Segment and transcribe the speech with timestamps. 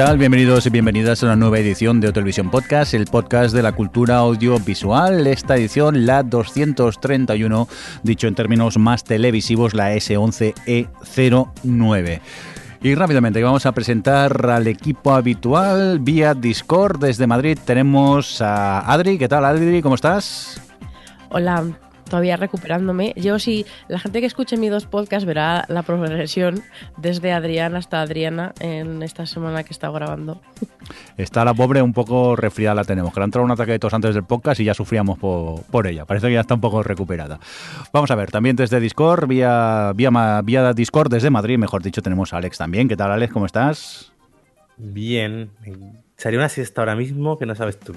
[0.00, 4.16] Bienvenidos y bienvenidas a una nueva edición de Televisión Podcast, el podcast de la cultura
[4.16, 5.26] audiovisual.
[5.26, 7.68] Esta edición, la 231,
[8.02, 12.20] dicho en términos más televisivos, la S11E09.
[12.80, 17.58] Y rápidamente vamos a presentar al equipo habitual vía Discord desde Madrid.
[17.62, 19.18] Tenemos a Adri.
[19.18, 19.82] ¿Qué tal, Adri?
[19.82, 20.62] ¿Cómo estás?
[21.28, 21.62] Hola,
[22.10, 23.14] todavía recuperándome.
[23.16, 26.62] Yo sí, la gente que escuche mis dos podcasts verá la progresión
[26.98, 30.42] desde Adrián hasta Adriana en esta semana que he estado grabando.
[31.16, 33.14] Está la pobre un poco resfriada, la tenemos.
[33.14, 35.62] Que le ha entrado un ataque de tos antes del podcast y ya sufríamos por,
[35.62, 36.04] por, ella.
[36.04, 37.40] Parece que ya está un poco recuperada.
[37.92, 40.10] Vamos a ver, también desde Discord, vía, vía,
[40.42, 42.88] vía Discord desde Madrid, mejor dicho, tenemos a Alex también.
[42.88, 43.32] ¿Qué tal, Alex?
[43.32, 44.12] ¿Cómo estás?
[44.76, 45.50] Bien,
[46.20, 47.94] Sería una siesta ahora mismo que no sabes tú.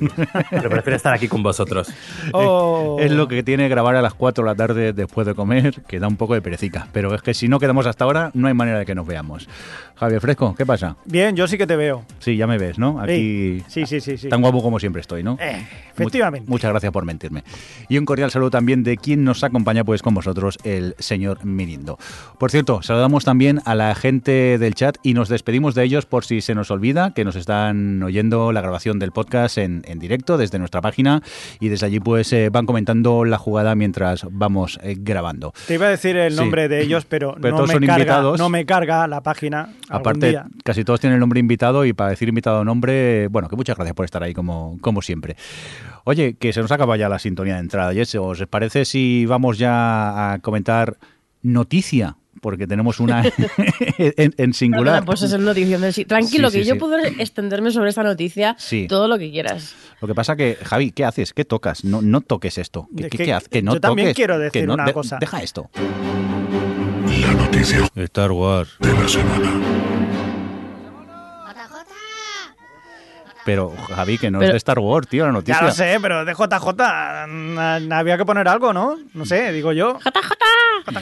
[0.50, 1.94] Pero prefiero estar aquí con vosotros.
[2.32, 2.96] Oh.
[2.98, 5.82] Es, es, lo que tiene grabar a las 4 de la tarde después de comer,
[5.90, 6.88] que da un poco de perecica.
[6.94, 9.50] Pero es que si no quedamos hasta ahora, no hay manera de que nos veamos.
[9.96, 10.96] Javier Fresco, ¿qué pasa?
[11.06, 12.04] Bien, yo sí que te veo.
[12.20, 13.00] Sí, ya me ves, ¿no?
[13.00, 13.64] Aquí.
[13.68, 14.18] Sí, sí, sí.
[14.18, 14.30] sí.
[14.30, 15.38] Tan guapo como siempre estoy, ¿no?
[15.40, 16.50] Eh, efectivamente.
[16.50, 17.44] muchas gracias por mentirme.
[17.90, 21.98] Y un cordial saludo también de quien nos acompaña, pues con vosotros, el señor Mirindo.
[22.38, 26.26] Por cierto, saludamos también a la gente del chat y nos despedimos de ellos por
[26.26, 30.38] si se nos olvida que nos están oyendo la grabación del podcast en, en directo
[30.38, 31.22] desde nuestra página
[31.60, 35.54] y desde allí pues eh, van comentando la jugada mientras vamos eh, grabando.
[35.68, 36.70] Te iba a decir el nombre sí.
[36.70, 38.40] de ellos, pero, pero no, todos me son carga, invitados.
[38.40, 39.70] no me carga la página.
[39.94, 43.76] Aparte, casi todos tienen el nombre invitado y para decir invitado nombre, bueno, que muchas
[43.76, 45.36] gracias por estar ahí como, como siempre.
[46.04, 47.94] Oye, que se nos acaba ya la sintonía de entrada.
[47.94, 50.98] ¿Y eso os parece si vamos ya a comentar
[51.44, 53.24] noticia porque tenemos una
[53.98, 55.00] en, en, singular.
[55.00, 56.06] No, pues es del sí.
[56.06, 58.58] Tranquilo, sí, sí, que yo puedo extenderme sobre esta noticia
[58.90, 59.76] todo lo que quieras.
[60.02, 61.34] Lo que pasa que, Javi, ¿qué haces?
[61.34, 61.86] ¿Qué tocas?
[61.86, 62.90] No, no toques esto.
[62.96, 63.50] ¿Qué, que, qué, qué haces?
[63.50, 65.18] Que no yo también quiero decir no, una de, cosa.
[65.20, 65.70] Deja esto.
[67.34, 70.03] La noticia Star Wars de la semana.
[73.46, 75.60] Pero, Javi, que no Pero- es de Star Wars, tío, la noticia.
[75.62, 78.98] Ya lo sé, pero de JJ había que poner algo, ¿no?
[79.14, 79.98] No sé, digo yo.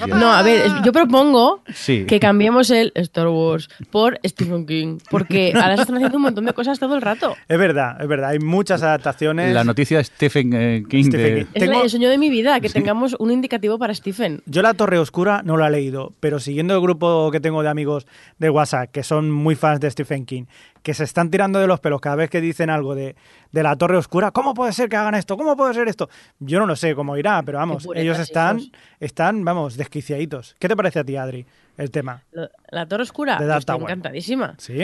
[0.08, 2.06] No, a ver, yo propongo Sí.
[2.08, 6.46] que cambiemos el Star Wars por Stephen King, porque ahora se están haciendo un montón
[6.46, 7.36] de cosas todo el rato.
[7.48, 8.30] Es verdad, es verdad.
[8.32, 9.54] Hay muchas adaptaciones.
[9.54, 11.06] La noticia de Stephen eh, King.
[11.06, 11.52] Stephen de- King.
[11.54, 14.42] Es Tengo- el sueño de mi vida, que tengamos un indicativo para Stephen.
[14.46, 17.70] Yo La Torre Oscura no la he leído, pero siguiendo el grupo que tengo de
[17.70, 18.06] amigos
[18.38, 20.44] de WhatsApp, que son muy fans de Stephen King,
[20.84, 23.16] que se están tirando de los pelos cada vez que dicen algo de,
[23.52, 25.38] de La Torre Oscura, ¿cómo puede ser que hagan esto?
[25.38, 26.10] ¿Cómo puede ser esto?
[26.40, 28.60] Yo no lo sé cómo irá, pero vamos, ellos están,
[29.00, 30.56] están, vamos, desquiciaditos.
[30.60, 31.46] ¿Qué te parece a ti, Adri,
[31.78, 32.24] el tema?
[32.32, 33.82] Lo- La Torre Oscura, estoy Tower.
[33.84, 34.56] encantadísima.
[34.58, 34.80] ¿Sí?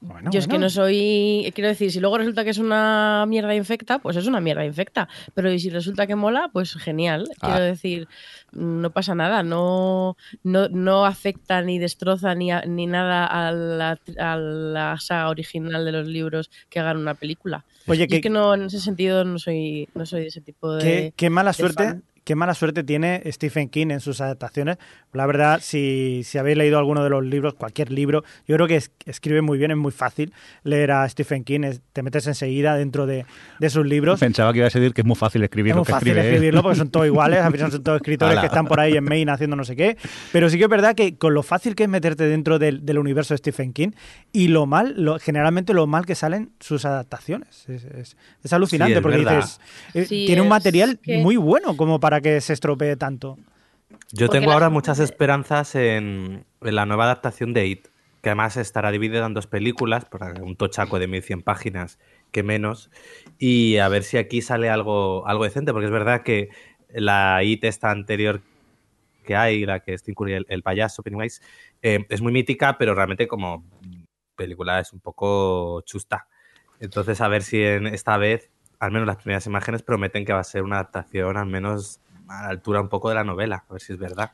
[0.00, 1.50] Bueno, Yo es que no soy.
[1.54, 5.08] Quiero decir, si luego resulta que es una mierda infecta, pues es una mierda infecta.
[5.34, 7.28] Pero si resulta que mola, pues genial.
[7.40, 7.46] Ah.
[7.48, 8.08] Quiero decir,
[8.52, 9.42] no pasa nada.
[9.42, 15.28] No, no, no afecta ni destroza ni, a- ni nada a la, a la saga
[15.30, 17.64] original de los libros que hagan una película.
[17.86, 20.72] Oye, que, es que no, en ese sentido no soy, no soy de ese tipo
[20.74, 20.84] de.
[20.84, 21.84] qué, qué mala de suerte.
[21.84, 22.02] fan.
[22.26, 24.78] Qué mala suerte tiene Stephen King en sus adaptaciones.
[25.12, 28.74] La verdad, si, si habéis leído alguno de los libros, cualquier libro, yo creo que
[28.74, 30.32] es- escribe muy bien, es muy fácil
[30.64, 33.26] leer a Stephen King, es- te metes enseguida dentro de,
[33.60, 34.18] de sus libros.
[34.18, 36.08] Pensaba que ibas a decir que es muy fácil escribir Es lo muy que fácil
[36.08, 36.26] escribe.
[36.26, 36.30] ¿eh?
[36.32, 38.40] escribirlo porque son todos iguales, al final son todos escritores Ala.
[38.40, 39.96] que están por ahí en Maine haciendo no sé qué.
[40.32, 42.98] Pero sí que es verdad que con lo fácil que es meterte dentro del, del
[42.98, 43.90] universo de Stephen King
[44.32, 47.68] y lo mal, lo, generalmente lo mal que salen sus adaptaciones.
[47.68, 49.36] Es, es- es alucinante Sí, es porque verdad.
[49.36, 49.60] dices,
[49.94, 53.36] eh, Sí, tiene un material que- muy bueno como para que se estropee tanto.
[54.12, 57.88] Yo Porque tengo la ahora muchas esperanzas en, en la nueva adaptación de It,
[58.22, 61.98] que además estará dividida en dos películas, por un tochaco de 1100 páginas
[62.32, 62.90] que menos,
[63.38, 66.48] y a ver si aquí sale algo, algo decente, porque es verdad que
[66.92, 68.40] la It esta anterior
[69.24, 71.42] que hay, la que es Tim Curry, el, el payaso Pennywise,
[71.82, 73.64] eh, es muy mítica, pero realmente como
[74.34, 76.28] película es un poco chusta.
[76.80, 80.40] Entonces a ver si en esta vez, al menos las primeras imágenes prometen que va
[80.40, 83.72] a ser una adaptación al menos a la altura un poco de la novela, a
[83.72, 84.32] ver si es verdad.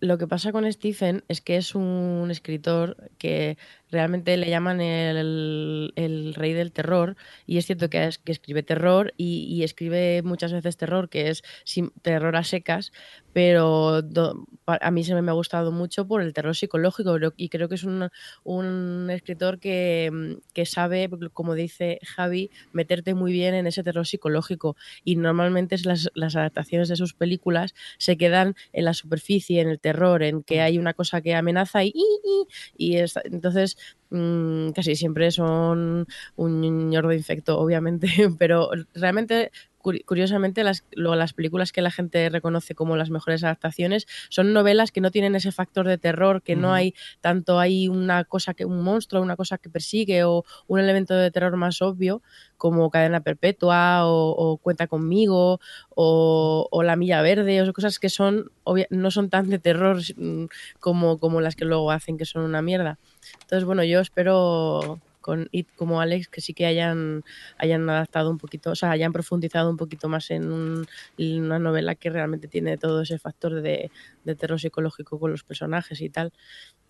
[0.00, 3.56] Lo que pasa con Stephen es que es un escritor que
[3.90, 8.62] realmente le llaman el, el rey del terror y es cierto que, es- que escribe
[8.62, 12.92] terror y, y escribe muchas veces terror que es sim- terror a secas,
[13.32, 17.68] pero do- a mí se me ha gustado mucho por el terror psicológico y creo
[17.68, 18.08] que es un,
[18.44, 24.06] un escritor que, mm, que sabe, como dice Javi, meterte muy bien en ese terror
[24.06, 29.68] psicológico y normalmente las, las adaptaciones de sus películas se quedan en la superficie, en
[29.68, 32.46] el terror, en que hay una cosa que amenaza y, y,
[32.76, 33.76] y, y es- entonces
[34.10, 38.08] mm, casi siempre son un ñordo infecto, obviamente,
[38.38, 44.52] pero realmente curiosamente las, las películas que la gente reconoce como las mejores adaptaciones son
[44.52, 48.54] novelas que no tienen ese factor de terror, que no hay tanto hay una cosa
[48.54, 52.22] que un monstruo, una cosa que persigue o un elemento de terror más obvio
[52.56, 55.60] como Cadena Perpetua o, o Cuenta conmigo
[55.90, 59.98] o, o La Milla Verde o cosas que son obvia- no son tan de terror
[60.16, 60.46] mm,
[60.80, 62.98] como, como las que luego hacen que son una mierda.
[63.42, 67.22] Entonces, bueno, yo espero con It como Alex que sí que hayan,
[67.58, 70.86] hayan adaptado un poquito, o sea, hayan profundizado un poquito más en, un-
[71.18, 73.90] en una novela que realmente tiene todo ese factor de,
[74.24, 76.32] de terror psicológico con los personajes y tal.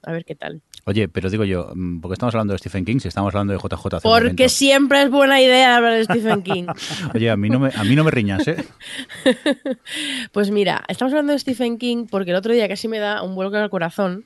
[0.05, 0.63] A ver qué tal.
[0.85, 3.53] Oye, pero digo yo, mm, ¿por qué estamos hablando de Stephen King si estamos hablando
[3.53, 4.49] de JJ hace un Porque momento?
[4.51, 6.67] siempre es buena idea hablar de Stephen King.
[7.17, 8.65] Oye, a mí no me, a mí no me riñas, ¿eh?
[10.33, 13.35] Pues mira, estamos hablando de Stephen King porque el otro día casi me da un
[13.35, 14.25] vuelco al corazón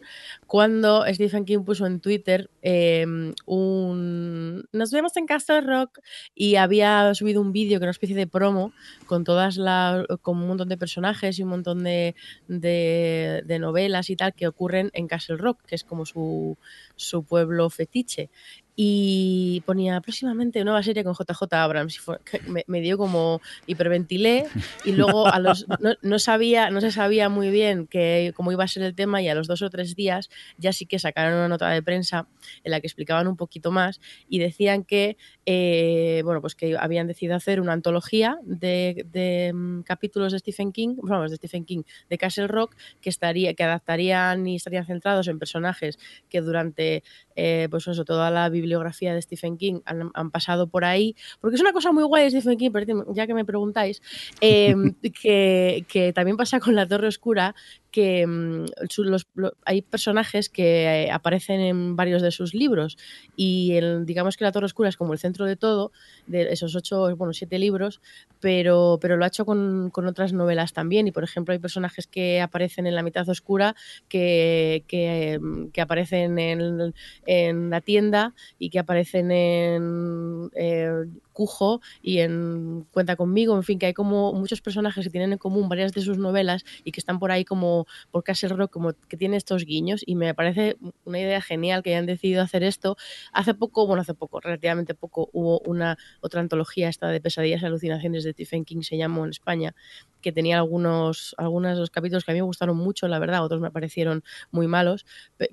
[0.53, 3.07] cuando Stephen King puso en Twitter eh,
[3.47, 6.01] un nos vemos en Castle Rock
[6.35, 8.75] y había subido un vídeo que era una especie de promo
[9.07, 12.15] con todas las con un montón de personajes y un montón de,
[12.49, 16.59] de, de novelas y tal que ocurren en Castle Rock, que es como su,
[16.97, 18.29] su pueblo fetiche.
[18.75, 21.97] Y ponía próximamente nueva serie con JJ Abrams.
[21.97, 24.47] Y fue- me, me dio como hiperventilé
[24.85, 28.65] y luego a los no, no sabía no se sabía muy bien que, cómo iba
[28.65, 31.35] a ser el tema y a los dos o tres días ya sí que sacaron
[31.35, 32.27] una nota de prensa
[32.65, 35.17] en la que explicaban un poquito más y decían que
[35.47, 40.73] eh, bueno pues que habían decidido hacer una antología de, de, mm, capítulos de Stephen
[40.73, 45.29] King vamos de Stephen King de Castle Rock que estaría que adaptarían y estarían centrados
[45.29, 45.99] en personajes
[46.29, 47.03] que durante
[47.37, 51.57] eh, pues eso toda la bibliografía de Stephen King han, han pasado por ahí porque
[51.57, 52.71] es una cosa muy guay de Stephen King
[53.15, 54.03] ya que me preguntáis
[54.41, 54.75] eh,
[55.23, 57.55] que, que también pasa con la Torre Oscura,
[57.93, 58.65] que mm,
[58.99, 62.97] los- lo- hay personajes que eh, aparecen en varios de sus libros
[63.37, 65.93] y el- digamos que la Torre Oscura es como el centro de todo,
[66.27, 68.01] de esos ocho, bueno, siete libros,
[68.41, 71.07] pero, pero lo ha hecho con, con otras novelas también.
[71.07, 73.77] Y por ejemplo hay personajes que aparecen en la mitad oscura
[74.09, 76.95] que, que, mm, que aparecen en,
[77.27, 80.91] en la tienda y que aparecen en eh,
[81.33, 85.39] Cujo y en Cuenta conmigo, en fin, que hay como muchos personajes que tienen en
[85.39, 88.93] común varias de sus novelas y que están por ahí como por Castle Rock, como
[89.09, 92.97] que tiene estos guiños y me parece una idea genial que hayan decidido hacer esto.
[93.33, 97.67] Hace poco, bueno, hace poco, relativamente poco, hubo una otra antología esta de pesadillas y
[97.67, 99.75] alucinaciones de Stephen King, se llamó en España,
[100.21, 103.45] que tenía algunos, algunos de los capítulos que a mí me gustaron mucho, la verdad,
[103.45, 105.05] otros me parecieron muy malos,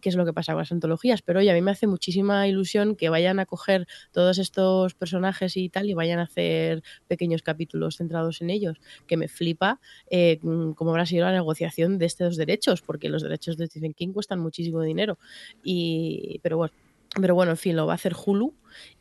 [0.02, 2.48] que es lo que pasa con las antologías, pero oye, a mí me hace muchísima
[2.48, 7.42] ilusión que vayan a coger todos estos personajes y tal y vayan a hacer pequeños
[7.42, 9.80] capítulos centrados en ellos, que me flipa
[10.10, 14.14] eh, cómo habrá sido la negociación de estos derechos, porque los derechos de Stephen King
[14.14, 15.18] cuestan muchísimo dinero,
[15.64, 16.74] y, pero bueno.
[17.20, 18.54] Pero bueno, en fin, lo va a hacer Hulu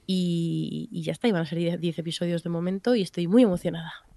[0.07, 3.27] y, y ya está, y van a ser 10 10 episodios de momento y estoy
[3.27, 4.08] muy emocionada.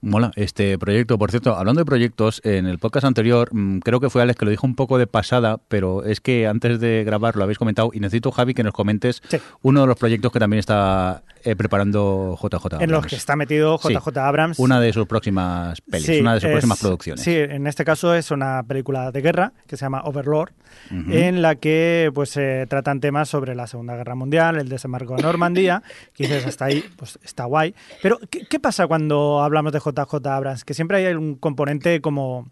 [0.00, 1.18] Mola este proyecto.
[1.18, 4.44] Por cierto, hablando de proyectos, en el podcast anterior mm, creo que fue Alex que
[4.44, 7.90] lo dijo un poco de pasada, pero es que antes de grabar lo habéis comentado
[7.92, 9.38] y necesito, Javi, que nos comentes Sí.
[9.62, 12.74] uno de los proyectos que también está eh, preparando JJ.
[12.82, 13.06] En los Abrams.
[13.08, 13.92] que está metido Sí.
[13.94, 14.58] JJ Abrams.
[14.60, 17.24] Una de sus próximas pelis, Sí, una de sus es- próximas producciones.
[17.24, 20.50] Sí, en este caso es una película de guerra que se llama Overlord,
[20.92, 21.10] Ujú.
[21.12, 25.22] en la que pues se tratan temas sobre la Segunda Guerra Mundial, el desembarco de
[25.22, 25.82] Normandía,
[26.14, 27.74] que dices hasta ahí, pues está guay.
[28.02, 30.64] Pero, ¿qué, qué pasa cuando hablamos de JJ Abrams?
[30.64, 32.46] Que siempre hay un componente como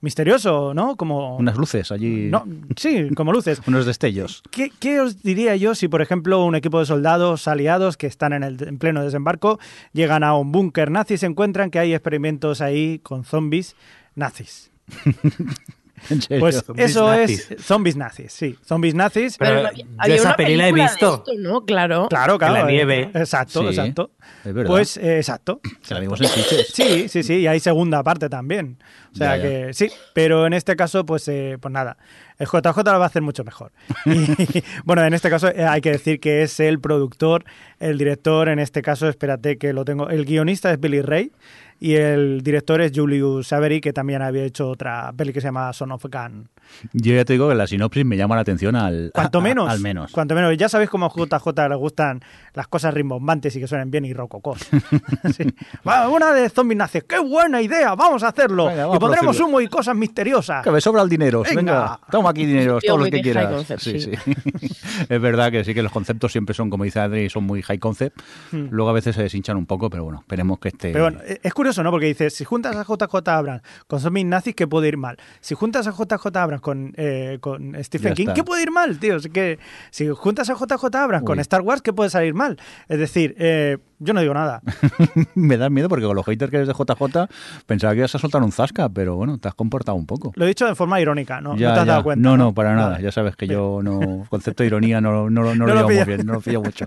[0.00, 0.96] misterioso, ¿no?
[0.96, 1.36] Como...
[1.36, 2.44] Unas luces allí, No,
[2.76, 3.60] sí, como luces.
[3.66, 4.42] unos destellos.
[4.50, 8.32] ¿Qué, qué os diría yo si, por ejemplo, un equipo de soldados aliados que están
[8.32, 9.58] en, el, en pleno desembarco
[9.92, 13.76] llegan a un búnker nazi y se encuentran que hay experimentos ahí con zombies
[14.14, 14.70] nazis?
[16.10, 16.40] En serio.
[16.40, 17.50] Pues eso nazis.
[17.50, 19.36] es zombies nazis, sí, zombies nazis.
[19.38, 19.70] Pero no
[20.06, 21.14] yo esa una peli la he película de visto.
[21.26, 21.64] esto, ¿no?
[21.64, 22.08] Claro.
[22.08, 22.54] Claro, claro.
[22.54, 23.10] la eh, nieve.
[23.14, 24.10] Exacto, Sí, exacto.
[24.44, 24.70] es verdad.
[24.70, 25.60] Pues eh, exacto.
[25.86, 26.68] Que la vimos en Sitges.
[26.74, 28.78] Sí, sí, sí, y hay segunda parte también.
[29.12, 29.42] O sea Ya, ya.
[29.66, 31.96] que sí, pero en este caso, pues, eh, pues nada,
[32.44, 33.72] el JJ lo va a hacer mucho mejor.
[34.06, 37.44] Y, bueno, en este caso eh, hay que decir que es el productor,
[37.80, 41.32] el director, en este caso, espérate que lo tengo, el guionista es Billy Ray
[41.80, 45.72] y el director es Julius Avery, que también había hecho otra peli que se llama
[45.72, 46.48] Son of Gun.
[46.92, 49.68] Yo ya te digo que la sinopsis me llama la atención al, Cuanto a- menos.
[49.68, 50.10] al menos.
[50.12, 50.56] Cuanto menos.
[50.56, 52.20] Ya sabéis cómo a JJ le gustan
[52.54, 54.14] las cosas rimbombantes y que suenen bien y.
[55.34, 55.44] Sí.
[55.86, 57.04] Va, una de zombies nazis.
[57.04, 57.94] ¡Qué buena idea!
[57.94, 58.66] ¡Vamos a hacerlo!
[58.66, 60.62] Venga, vamos y pondremos humo y cosas misteriosas.
[60.64, 61.42] Que me sobra el dinero.
[61.42, 61.54] Venga.
[61.56, 63.52] Venga, toma aquí dinero, los muy que quieras.
[63.52, 64.10] concept, sí, sí.
[64.24, 64.72] sí.
[65.08, 67.78] es verdad que sí que los conceptos siempre son, como dice Adri, son muy high
[67.78, 68.20] concept.
[68.52, 70.70] Luego a veces se deshinchan un poco, pero bueno, esperemos que.
[70.70, 70.78] Hmm.
[70.78, 71.90] Pero bueno, eh, es curioso, ¿no?
[71.90, 75.16] Porque dices, si juntas a JJ Abrams con zombies nazis, ¿qué puede ir mal?
[75.40, 78.34] Si juntas a JJ Abrams con, eh, con Stephen Ya King, está.
[78.34, 79.16] ¿qué puede ir mal, tío?
[79.16, 79.58] Es que,
[79.90, 81.42] si juntas a JJ Abrams con Uy.
[81.42, 82.58] Star Wars, ¿qué puede salir mal?
[82.88, 84.60] Es decir, eh, yo no digo nada.
[85.34, 87.28] me da miedo porque con los haters que eres de JJ
[87.66, 90.32] pensaba que ibas a soltar un zasca, pero bueno, te has comportado un poco.
[90.34, 91.56] Lo he dicho de forma irónica, ¿no?
[91.56, 91.92] Ya, no te has ya.
[91.92, 92.13] dado cuenta.
[92.16, 92.90] No, no, para nada.
[92.92, 93.04] Vale.
[93.04, 94.26] Ya sabes que yo no.
[94.28, 96.62] Concepto de ironía no, no, no, No lo lo llevo muy bien, no lo pillo
[96.62, 96.86] mucho.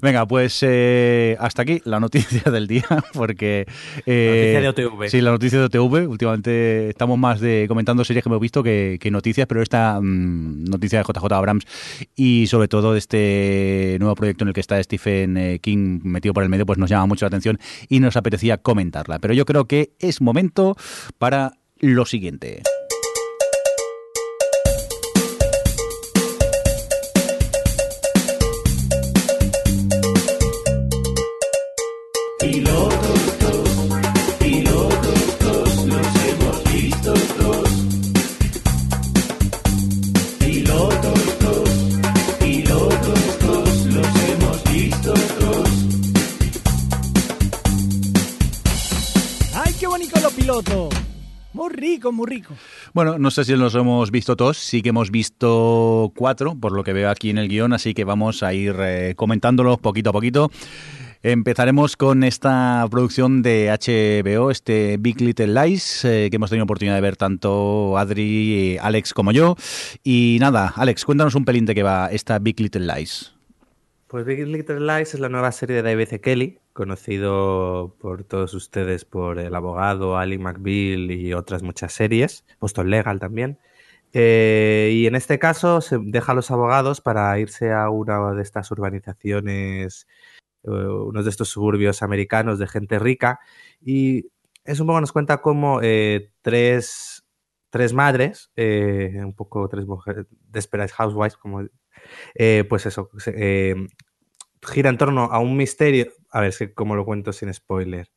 [0.00, 3.66] Venga, pues eh, hasta aquí la noticia del día, porque.
[4.06, 5.08] eh, Noticia de OTV.
[5.08, 6.08] Sí, la noticia de OTV.
[6.08, 10.64] Últimamente estamos más de comentando series que hemos visto que, que noticias, pero esta mm,
[10.64, 11.66] noticia de JJ Abrams
[12.14, 16.34] y sobre todo de este nuevo proyecto en el que está Stephen eh, King metido
[16.34, 19.18] por el medio, pues nos llama mucho la atención y nos apetecía comentarla.
[19.18, 20.76] Pero yo creo que es momento
[21.18, 22.62] para lo siguiente.
[51.82, 52.54] Rico, muy rico.
[52.94, 56.84] Bueno, no sé si los hemos visto todos, sí que hemos visto cuatro, por lo
[56.84, 60.12] que veo aquí en el guion, así que vamos a ir eh, comentándolos poquito a
[60.12, 60.50] poquito.
[61.24, 66.96] Empezaremos con esta producción de HBO, este Big Little Lies, eh, que hemos tenido oportunidad
[66.96, 69.56] de ver tanto Adri, eh, Alex como yo.
[70.02, 73.31] Y nada, Alex, cuéntanos un pelín de qué va esta Big Little Lies.
[74.12, 76.20] Pues Big Little Lies es la nueva serie de David E.
[76.20, 82.90] Kelly, conocido por todos ustedes por El Abogado, Ali McBeal y otras muchas series, Boston
[82.90, 83.58] Legal también.
[84.12, 88.42] Eh, y en este caso se deja a los abogados para irse a una de
[88.42, 90.06] estas urbanizaciones,
[90.64, 93.40] eh, unos de estos suburbios americanos de gente rica.
[93.80, 94.26] Y
[94.64, 97.24] es un poco nos cuenta cómo eh, tres,
[97.70, 101.62] tres madres, un poco tres mujeres, Desperate Housewives, como
[102.34, 103.74] eh, pues eso, eh,
[104.62, 106.12] gira en torno a un misterio.
[106.30, 108.10] A ver, es cómo lo cuento sin spoiler.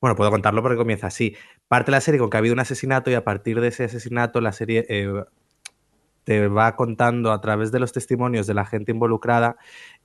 [0.00, 1.36] Bueno, puedo contarlo porque comienza así.
[1.68, 4.40] Parte la serie con que ha habido un asesinato y a partir de ese asesinato
[4.40, 5.24] la serie eh,
[6.24, 9.56] te va contando a través de los testimonios de la gente involucrada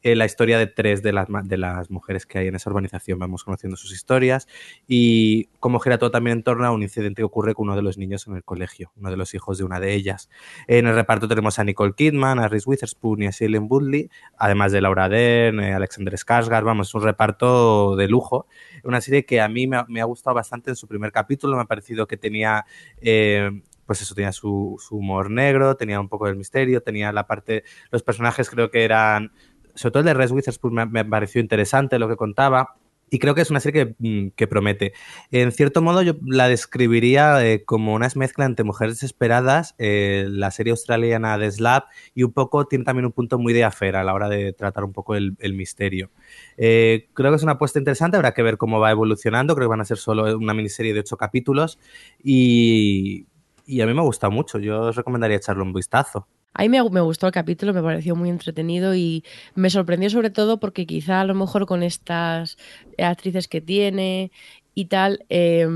[0.02, 3.18] eh, la historia de tres de las, de las mujeres que hay en esa urbanización.
[3.18, 4.48] Vamos conociendo sus historias
[4.88, 7.82] y cómo gira todo también en torno a un incidente que ocurre con uno de
[7.82, 10.30] los niños en el colegio, uno de los hijos de una de ellas.
[10.68, 14.72] En el reparto tenemos a Nicole Kidman, a Reese Witherspoon y a Shailene Woodley, además
[14.72, 18.46] de Laura Dern, eh, Alexander Skarsgård, vamos, es un reparto de lujo.
[18.84, 21.56] Una serie que a mí me ha, me ha gustado bastante en su primer capítulo,
[21.56, 22.66] me ha parecido que tenía...
[23.02, 23.50] eh,
[23.86, 27.64] pues eso, tenía su, su humor negro, tenía un poco del misterio, tenía la parte,
[27.92, 29.32] los personajes creo que eran,
[29.76, 32.76] sobre todo el de Reese Witherspoon me, me pareció interesante lo que contaba,
[33.10, 34.94] y creo que es una serie que, mm, que promete.
[35.32, 40.52] En cierto modo, yo la describiría eh, como una mezcla entre Mujeres Desesperadas, eh, la
[40.52, 44.04] serie australiana de Slap, y un poco tiene también un punto muy de afera a
[44.04, 46.10] la hora de tratar un poco el, el misterio.
[46.58, 49.56] Eh, creo que es una apuesta interesante, habrá que ver cómo va evolucionando.
[49.56, 51.80] Creo que van a ser solo una miniserie de ocho capítulos.
[52.24, 53.28] Y,
[53.66, 54.60] y a mí me gusta mucho.
[54.60, 56.28] Yo os recomendaría echarle un vistazo.
[56.54, 60.58] A mí me, gustó el capítulo, me pareció muy entretenido y me sorprendió sobre todo
[60.58, 62.58] porque quizá a lo mejor con estas
[62.98, 64.32] actrices que tiene
[64.74, 65.68] y tal, eh,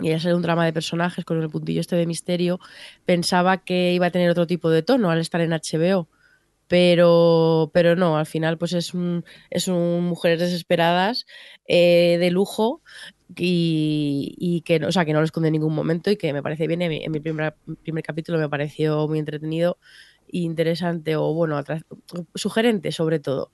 [0.00, 2.58] y ya ser un drama de personajes con el puntillo este de misterio,
[3.04, 6.08] pensaba que iba a tener otro tipo de tono al estar en HBO.
[6.68, 11.24] Pero, pero no, al final pues es un, es un mujeres desesperadas
[11.68, 12.82] eh, de lujo
[13.36, 16.32] y, y que, no- o sea, que no lo esconde en ningún momento y que
[16.32, 16.82] me parece bien.
[16.82, 19.78] En mi, primer, primer capítulo me pareció muy entretenido
[20.28, 21.62] e interesante o bueno,
[22.34, 23.50] sugerente sobre todo.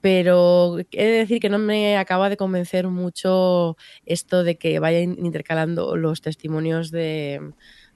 [0.00, 5.16] Pero he de decir que no me acaba de convencer mucho esto de que vayan
[5.24, 7.40] intercalando los testimonios de,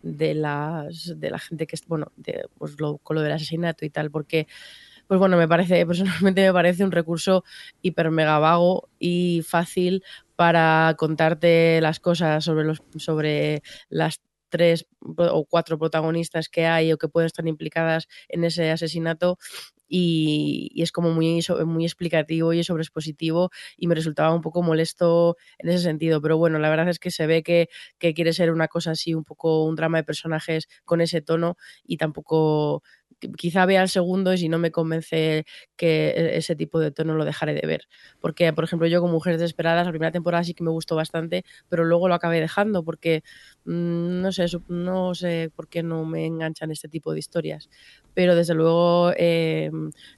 [0.02, 3.90] de, las, de la gente que bueno, de, pues lo, con lo del asesinato y
[3.90, 4.48] tal, porque
[5.06, 7.44] pues bueno, me parece, personalmente me parece un recurso
[7.82, 10.04] hiper mega vago y fácil
[10.40, 14.86] para contarte las cosas sobre los sobre las tres
[15.18, 19.36] o cuatro protagonistas que hay o que pueden estar implicadas en ese asesinato
[19.86, 25.68] y, es como muy, muy explicativo y sobreexpositivo y me resultaba un poco molesto en
[25.68, 26.22] ese sentido.
[26.22, 27.68] Pero bueno, la verdad es que se ve que,
[27.98, 31.58] que quiere ser una cosa así, un poco un drama de personajes con ese tono
[31.84, 32.82] y tampoco
[33.36, 35.44] quizá vea el segundo y si no me convence
[35.76, 37.88] que e- ese tipo de tono lo dejaré de ver.
[38.20, 41.44] Porque, por ejemplo, yo con Mujeres Desesperadas, la primera temporada sí que me gustó bastante,
[41.68, 43.22] pero luego lo acabé dejando porque
[43.64, 47.68] mm, no sé, no sé por qué no me enganchan este tipo de historias.
[48.14, 49.70] Pero desde luego eh,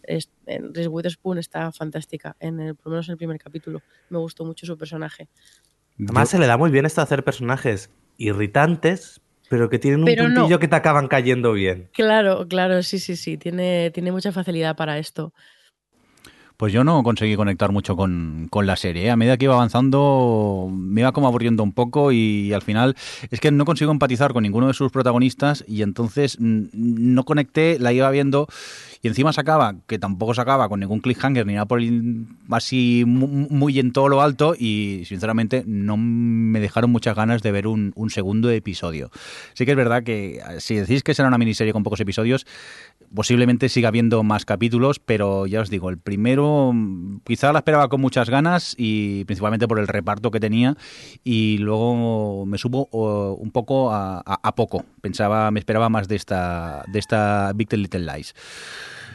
[0.04, 3.82] es- en Reese Witherspoon está fantástica, en el, por lo menos en el primer capítulo.
[4.10, 5.28] Me gustó mucho su personaje.
[5.98, 9.20] Además, se le da muy bien esto de hacer personajes irritantes,
[9.52, 10.34] pero que tienen un Pero no.
[10.34, 11.90] puntillo que te acaban cayendo bien.
[11.92, 15.34] Claro, claro, sí, sí, sí, tiene, tiene mucha facilidad para esto.
[16.62, 19.06] Pues yo no conseguí conectar mucho con, con la serie.
[19.06, 19.10] ¿eh?
[19.10, 22.94] A medida que iba avanzando, me iba como aburriendo un poco y al final
[23.32, 27.92] es que no consigo empatizar con ninguno de sus protagonistas y entonces no conecté, la
[27.92, 28.46] iba viendo
[29.04, 33.26] y encima sacaba, que tampoco sacaba con ningún cliffhanger ni nada por el- así mu-
[33.26, 37.90] muy en todo lo alto y sinceramente no me dejaron muchas ganas de ver un,
[37.96, 39.10] un segundo episodio.
[39.54, 42.46] Sí que es verdad que si decís que será una miniserie con pocos episodios,
[43.14, 47.88] posiblemente siga habiendo más capítulos, pero ya os digo, el primero mm, quizá la esperaba
[47.88, 50.76] con muchas ganas y principalmente por el reparto que tenía
[51.24, 54.84] y luego me subo un poco a poco.
[55.00, 58.34] Pensaba, me esperaba más de esta, de esta Big Little Lies.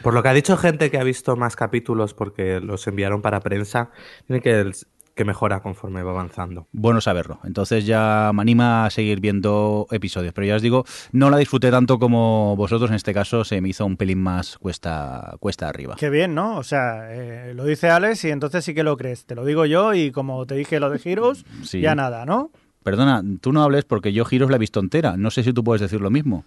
[0.02, 3.40] Por lo que ha dicho gente que ha visto más capítulos porque los enviaron para
[3.40, 3.90] prensa,
[4.26, 4.72] tiene que,
[5.18, 6.68] que mejora conforme va avanzando.
[6.72, 7.40] Bueno saberlo.
[7.44, 10.32] Entonces ya me anima a seguir viendo episodios.
[10.32, 12.88] Pero ya os digo, no la disfruté tanto como vosotros.
[12.90, 15.96] En este caso se me hizo un pelín más cuesta, cuesta arriba.
[15.98, 16.56] Qué bien, ¿no?
[16.56, 19.26] O sea, eh, lo dice Alex y entonces sí que lo crees.
[19.26, 21.80] Te lo digo yo y como te dije lo de Heroes, Sí.
[21.80, 22.52] ya nada, ¿no?
[22.84, 25.16] Perdona, tú no hables porque yo Giros la he visto entera.
[25.16, 26.44] No sé si tú puedes decir lo mismo.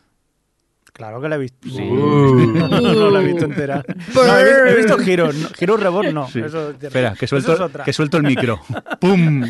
[0.93, 1.57] Claro que la he visto.
[1.69, 1.79] Sí.
[1.89, 3.81] no, no la he visto entera.
[4.13, 5.35] No, he, vi- he visto Heroes.
[5.37, 6.27] No, Heroes Reborn no.
[6.29, 6.39] Sí.
[6.39, 8.59] Eso es- Espera, que eso suelto, es que suelto el micro.
[8.99, 9.41] ¡Pum!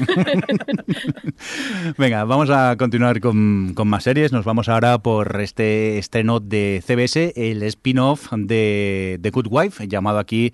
[1.98, 4.32] Venga, vamos a continuar con, con más series.
[4.32, 10.20] Nos vamos ahora por este estreno de CBS, el spin-off de The Good Wife, llamado
[10.20, 10.54] aquí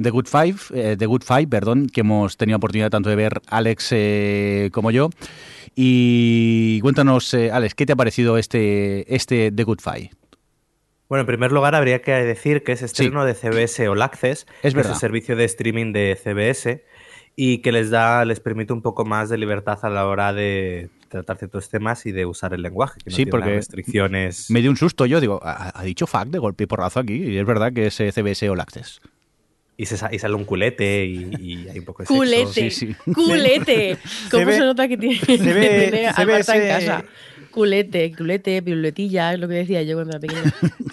[0.00, 3.40] The Good Five, eh, The Good Five, perdón, que hemos tenido oportunidad tanto de ver
[3.48, 5.10] Alex eh, como yo.
[5.74, 10.10] Y cuéntanos, eh, Alex, ¿qué te ha parecido este, este The Good Five?
[11.12, 14.72] Bueno, en primer lugar habría que decir que es estreno de CBS All Access, Es
[14.72, 14.92] que verdad.
[14.92, 16.82] es el servicio de streaming de CBS
[17.36, 20.88] y que les da, les permite un poco más de libertad a la hora de
[21.10, 24.50] tratar ciertos temas y de usar el lenguaje, que no Sí, tiene porque restricciones.
[24.50, 27.12] Me dio un susto yo, digo, ha, ha dicho fuck de golpe y porrazo aquí,
[27.22, 29.02] y es verdad que es eh, CBS All Access.
[29.76, 32.18] Y, se, y sale un culete y, y hay un poco de sexo.
[32.18, 32.94] Culete, sí, sí.
[33.12, 33.98] culete.
[34.30, 36.86] ¿Cómo se nota que tiene, se ve- que tiene a se ve Marta en ese-
[36.86, 37.04] casa?
[37.52, 40.42] Culete, culete, piruletilla, es lo que decía yo cuando era pequeña.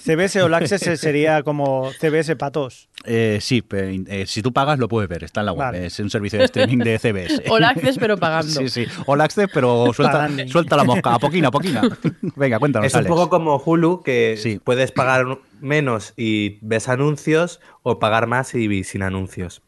[0.02, 2.90] CBS All Access sería como CBS Patos.
[3.06, 5.60] Eh, sí, pe- eh, si tú pagas lo puedes ver, está en la web.
[5.68, 5.86] Vale.
[5.86, 7.44] Es un servicio de streaming de CBS.
[7.50, 8.52] All Access, pero pagando.
[8.52, 8.86] Sí, sí.
[9.06, 11.82] All Access, pero suelta, suelta la mosca, a poquina, a poquina.
[12.36, 13.10] Venga, cuéntanos, Es un Alex.
[13.10, 14.60] poco como Hulu, que Sí.
[14.64, 15.26] puedes pagar
[15.62, 19.62] menos y ves anuncios o pagar más y sin anuncios.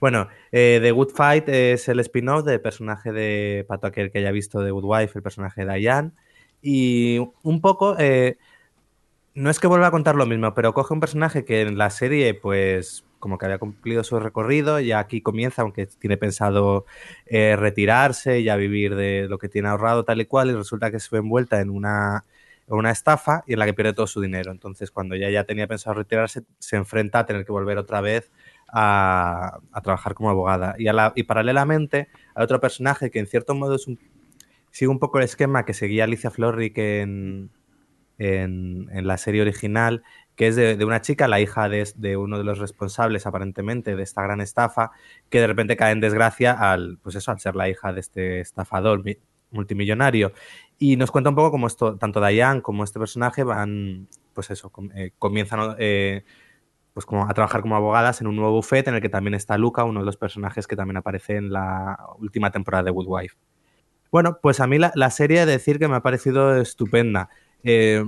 [0.00, 4.30] Bueno, eh, The Good Fight es el spin-off del personaje de Pato aquel que haya
[4.30, 6.10] visto The Good Wife, el personaje de Diane.
[6.62, 8.36] Y un poco, eh,
[9.34, 11.90] no es que vuelva a contar lo mismo, pero coge un personaje que en la
[11.90, 16.86] serie, pues, como que había cumplido su recorrido, y aquí comienza, aunque tiene pensado
[17.26, 20.90] eh, retirarse y a vivir de lo que tiene ahorrado, tal y cual, y resulta
[20.90, 22.24] que se ve envuelta en una,
[22.66, 24.50] una estafa y en la que pierde todo su dinero.
[24.52, 28.30] Entonces, cuando ya, ya tenía pensado retirarse, se enfrenta a tener que volver otra vez
[28.68, 30.74] a, a trabajar como abogada.
[30.78, 33.98] Y, a la- y paralelamente, hay otro personaje que en cierto modo es un,
[34.70, 37.50] sigue un poco el esquema que seguía Alicia Florrick en,
[38.18, 40.02] en, la serie original,
[40.36, 43.96] que es de, de una chica, la hija de, de uno de los responsables aparentemente
[43.96, 44.90] de esta gran estafa,
[45.28, 48.40] que de repente cae en desgracia al, pues eso, al ser la hija de este
[48.40, 49.18] estafador mi-
[49.50, 50.32] multimillonario.
[50.78, 54.70] Y nos cuenta un poco cómo esto, tanto Diane como este personaje van, pues eso,
[54.70, 56.24] com- eh, comienzan eh,
[56.92, 59.58] pues como a trabajar como abogadas en un nuevo buffet en el que también está
[59.58, 63.36] Luca, uno de los personajes que también aparece en la última temporada de Good Wife.
[64.12, 67.28] Bueno, pues a mí la, la serie he de decir que me ha parecido estupenda.
[67.64, 68.04] Eh,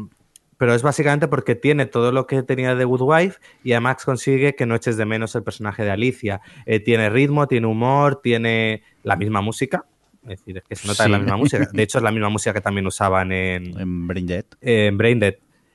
[0.58, 4.54] pero es básicamente porque tiene todo lo que tenía de Good Wife y además consigue
[4.54, 6.40] que no eches de menos el personaje de Alicia.
[6.66, 9.84] Eh, tiene ritmo, tiene humor, tiene la misma música.
[10.22, 11.10] Es decir, es que se nota Sí.
[11.10, 11.66] la misma música.
[11.72, 14.44] De hecho, es la misma música que también usaban en, En Brain Dead.
[14.60, 15.34] eh, en Braindead.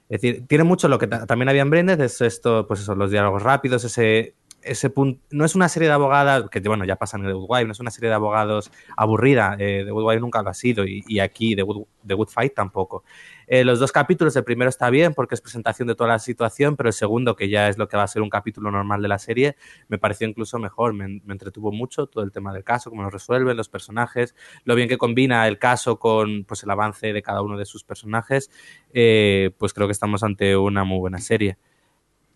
[0.09, 2.95] Es decir, tiene mucho lo que ta- también había en Braindead, es esto, pues eso,
[2.95, 4.35] los diálogos rápidos, ese,
[4.67, 5.21] ese punto.
[5.31, 7.71] No es una serie de abogadas, que bueno, ya pasa en The Good Wife, no
[7.71, 9.55] es una serie de abogados aburrida.
[9.59, 12.29] Eh, The Good Wife nunca lo ha sido y, y aquí The Good, The Good
[12.29, 13.03] Fight tampoco.
[13.47, 16.75] Eh, los dos capítulos, el primero está bien porque es presentación de toda la situación,
[16.75, 19.07] pero el segundo, que ya es lo que va a ser un capítulo normal de
[19.07, 19.55] la serie,
[19.87, 20.93] me pareció incluso mejor.
[20.93, 24.75] Me, me entretuvo mucho todo el tema del caso, cómo lo resuelven los personajes, lo
[24.75, 28.51] bien que combina el caso con pues, el avance de cada uno de sus personajes.
[28.93, 31.57] Eh, pues creo que estamos ante una muy buena serie.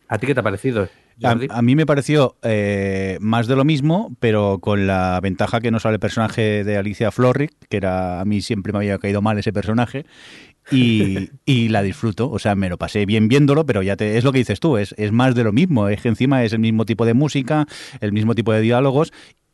[0.08, 0.90] ¿A ti qué te ha parecido?
[1.24, 5.72] A, a, mí me pareció eh, más de lo mismo, pero con la ventaja que
[5.72, 9.22] no sale el personaje de Alicia Florrick, que era a mí siempre me había caído
[9.22, 10.06] mal ese personaje,
[10.72, 12.30] y, y, la disfruto.
[12.30, 14.78] O sea, me lo pasé bien viéndolo, pero ya te, es lo que dices tú,
[14.78, 15.90] es, es más de lo mismo.
[15.90, 17.68] Es que encima es el mismo tipo de música,
[18.00, 19.12] el mismo tipo de diálogos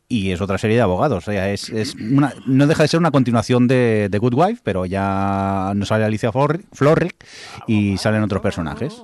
[0.08, 1.28] y es otra serie de abogados.
[1.28, 4.60] O sea, es, es una, no deja de ser una continuación de, de Good Wife,
[4.64, 7.24] pero ya no sale Alicia Florrick
[7.66, 9.02] y salen otros personajes.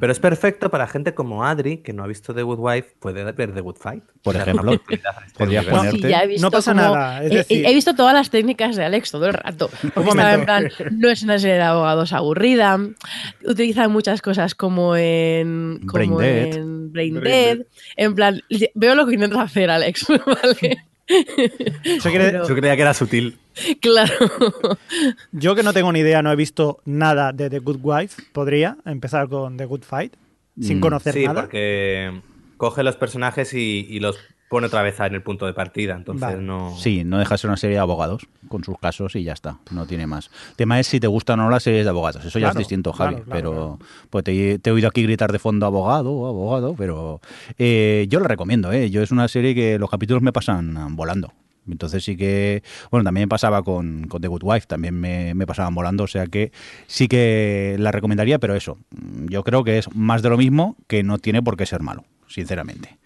[0.00, 3.30] Pero es perfecto para gente como Adri, que no ha visto The Good Wife, puede
[3.32, 4.02] ver The Good Fight.
[4.22, 4.80] Por ejemplo,
[5.36, 5.98] podrías ponerte...
[5.98, 6.82] Sí, ya no pasa como...
[6.82, 7.22] nada.
[7.22, 7.66] Es decir...
[7.66, 9.70] he, he, visto todas las técnicas de Alex todo el rato.
[9.94, 12.78] Porque estaba en plan, no es una serie de abogados aburrida.
[13.44, 16.54] Utilizan muchas cosas como en, como Brain Dead.
[16.56, 17.58] en Brain, Dead.
[17.96, 18.40] En plan,
[18.74, 20.84] veo lo que intenta hacer Alex, ¿vale?
[21.08, 23.38] Yo, creía que era sutil.
[23.80, 24.12] Claro.
[25.32, 28.78] Yo que no tengo ni idea, no he visto nada de The Good Wife, podría
[28.84, 30.14] empezar con The Good Fight
[30.60, 31.42] sin conocer sí, nada.
[31.42, 32.20] porque
[32.56, 34.18] coge los personajes y, y, los
[34.52, 36.42] pone otra vez en el punto de partida, entonces vale.
[36.42, 36.76] no...
[36.76, 39.58] Sí, no deja de ser una serie de abogados con sus casos y ya está,
[39.70, 40.30] no tiene más.
[40.50, 42.60] El tema es si te gustan o no las series de abogados, eso ya Claro,
[42.60, 43.78] es distinto, Javi, claro, claro, pero claro.
[44.10, 47.22] pues te, te he oído aquí gritar de fondo abogado, abogado, pero
[47.58, 48.90] eh, yo la recomiendo, ¿eh?
[48.90, 51.32] yo es una serie que los capítulos me pasan volando.
[51.66, 55.46] Entonces sí que, bueno, también me pasaba con, con The Good Wife, también me, me,
[55.46, 56.52] pasaban volando, o sea que
[56.86, 58.76] sí que la recomendaría, pero eso,
[59.30, 62.04] yo creo que es más de lo mismo que no tiene por qué ser malo,
[62.26, 62.98] sinceramente.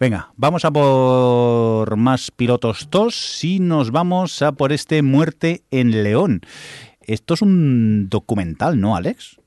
[0.00, 6.02] Venga, vamos a por más pilotos tos y nos vamos a por este Muerte en
[6.02, 6.40] León.
[7.00, 9.40] Esto es un documental, ¿no, Alex?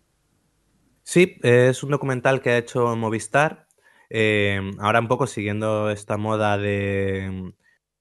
[1.04, 3.68] Sí, es un documental que ha hecho Movistar.
[4.10, 7.52] Eh, ahora un poco siguiendo esta moda de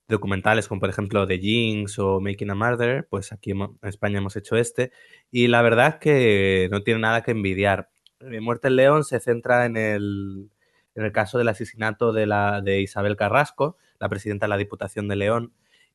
[0.06, 4.36] documentales como por ejemplo The Jinx o Making a Murder, pues aquí en España hemos
[4.36, 4.92] hecho este
[5.32, 7.90] y la verdad es que no tiene nada que envidiar.
[8.20, 10.50] Eh, Muerte en León se centra en el,
[10.96, 15.08] en el caso del asesinato de, la, de Isabel Carrasco, la presidenta de la Diputación
[15.08, 15.52] de León,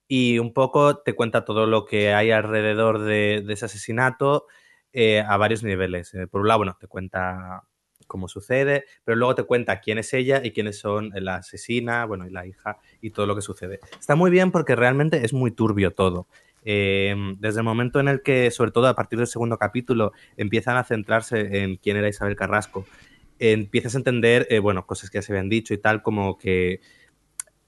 [0.07, 4.45] y un poco te cuenta todo lo que hay alrededor de, ese asesinato
[4.93, 6.13] eh, a varios niveles.
[6.13, 7.63] Eh, por un lado, bueno, te cuenta
[8.07, 12.27] cómo sucede, pero luego te cuenta quién es ella y quiénes son la asesina, bueno,
[12.27, 13.79] y la hija y todo lo que sucede.
[13.97, 16.27] Está muy bien porque realmente es muy turbio todo.
[16.63, 20.77] Eh, desde el momento en el que, sobre todo a partir del segundo capítulo, empiezan
[20.77, 22.85] a centrarse en quién era Isabel Carrasco,
[23.41, 26.80] empiezas a entender, eh, bueno, cosas que ya se habían dicho y tal, como que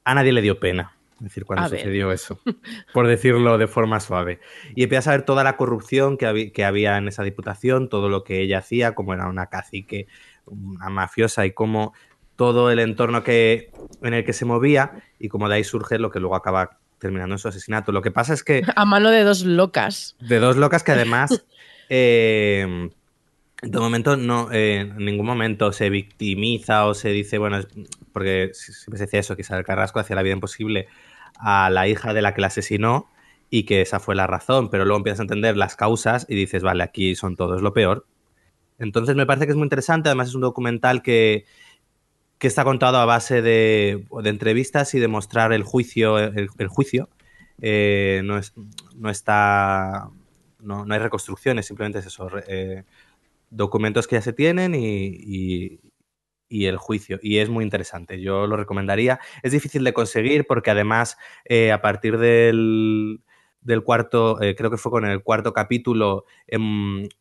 [0.03, 0.95] a nadie le dio pena.
[1.15, 1.79] Es decir, cuando A ver.
[1.79, 2.39] sucedió eso,
[2.93, 4.39] por decirlo de forma suave.
[4.75, 8.07] Y empiezas a ver toda la corrupción que, había, que había en esa diputación, todo
[8.07, 10.07] lo que ella hacía, como era una cacique,
[10.45, 11.93] una mafiosa y cómo
[12.36, 16.12] todo el entorno que, en el que se movía y cómo de ahí surge lo
[16.12, 17.91] que luego acaba terminando en su asesinato.
[17.91, 18.62] Lo que pasa es que...
[18.75, 20.15] A mano de dos locas.
[20.19, 21.45] De dos locas que además...
[21.89, 22.89] eh,
[23.71, 27.59] todo momento, no, eh, en ningún momento se victimiza o se dice, bueno,
[28.11, 30.87] porque siempre se decía eso, que Isabel Carrasco hacía la vida imposible
[31.39, 33.09] a la hija de la que la asesinó
[33.49, 36.63] y que esa fue la razón, pero luego empiezas a entender las causas y dices,
[36.63, 38.05] vale, aquí son todos lo peor.
[38.79, 41.45] Entonces me parece que es muy interesante, además es un documental que,
[42.39, 46.67] que está contado a base de, de, entrevistas y de mostrar el juicio, el, el
[46.67, 47.09] juicio.
[47.61, 48.53] Eh, no, es,
[48.95, 50.09] no está,
[50.59, 52.83] no, no, hay reconstrucciones, simplemente es eso, eh,
[53.53, 55.79] documentos que ya se tienen y,
[56.49, 57.19] y, el juicio.
[57.21, 59.19] Y es muy interesante, yo lo recomendaría.
[59.41, 63.21] Es difícil de conseguir porque además eh, a partir del,
[63.63, 66.57] del cuarto, eh, creo que fue con el cuarto capítulo, eh,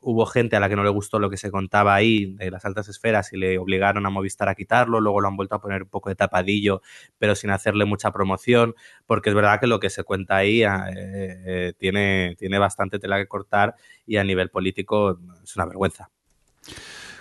[0.00, 2.64] hubo gente a la que no le gustó lo que se contaba ahí de las
[2.64, 5.84] altas esferas y le obligaron a Movistar a quitarlo, luego lo han vuelto a poner
[5.84, 6.82] un poco de tapadillo,
[7.18, 8.74] pero sin hacerle mucha promoción,
[9.06, 13.26] porque es verdad que lo que se cuenta ahí eh, tiene, tiene bastante tela que
[13.28, 16.10] cortar y a nivel político es una vergüenza.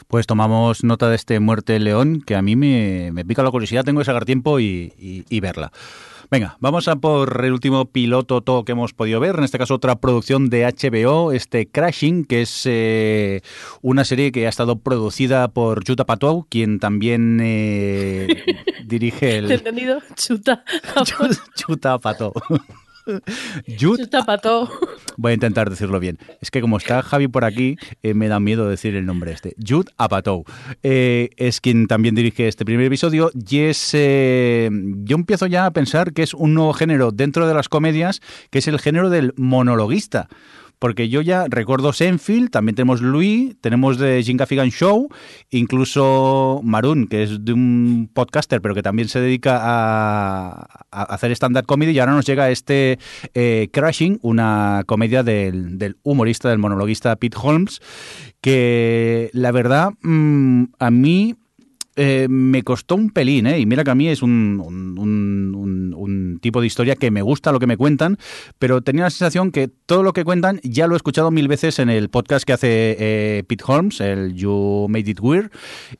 [0.08, 3.86] Pues tomamos nota de este Muerte León, que a mí me, me pica la curiosidad,
[3.86, 5.72] tengo que sacar tiempo y, y, y, verla.
[6.30, 9.76] Venga, vamos a por el último piloto todo que hemos podido ver, en este caso
[9.76, 13.42] otra producción de HBO, este Crashing, que es eh,
[13.82, 18.28] una serie que ha estado producida por Chuta Patou, quien también eh,
[18.86, 19.48] dirige el...
[19.48, 20.02] ¿Te he entendido?
[20.16, 20.64] Chuta.
[21.56, 22.34] Chuta Patou.
[23.80, 24.70] Jude Apatow.
[25.18, 26.18] Voy a intentar decirlo bien.
[26.42, 29.56] Es que como está Javi por aquí, eh, me da miedo decir el nombre este.
[29.66, 30.46] Jude Apatow.
[30.84, 33.92] Eh, es quien también dirige este primer episodio y es...
[33.94, 34.70] eh,
[35.04, 38.60] yo empiezo ya a pensar que es un nuevo género dentro de las comedias, que
[38.60, 40.28] es el género del monologuista.
[40.82, 45.10] Porque yo ya recuerdo Senfield, también tenemos Louis, tenemos de Jim Gaffigan Show,
[45.52, 51.32] incluso Maroon, que es de un podcaster, pero que también se dedica a, a hacer
[51.34, 52.98] stand-up comedy, y ahora nos llega este
[53.36, 57.80] eh, Crashing, una comedia del, humorista, del monologuista Pete Holmes,
[58.42, 61.36] que la verdad mm, a mí
[61.96, 63.60] eh, me costó un pelín, ¿eh?
[63.60, 65.94] Y mira que a mí es un- un- un- un
[66.42, 68.18] tipo de historia que me gusta lo que me cuentan,
[68.60, 71.80] pero tenía la sensación que todo lo que cuentan ya lo he escuchado mil veces
[71.80, 75.52] en el podcast que hace eh, Pete Holmes, el You Made It Weird,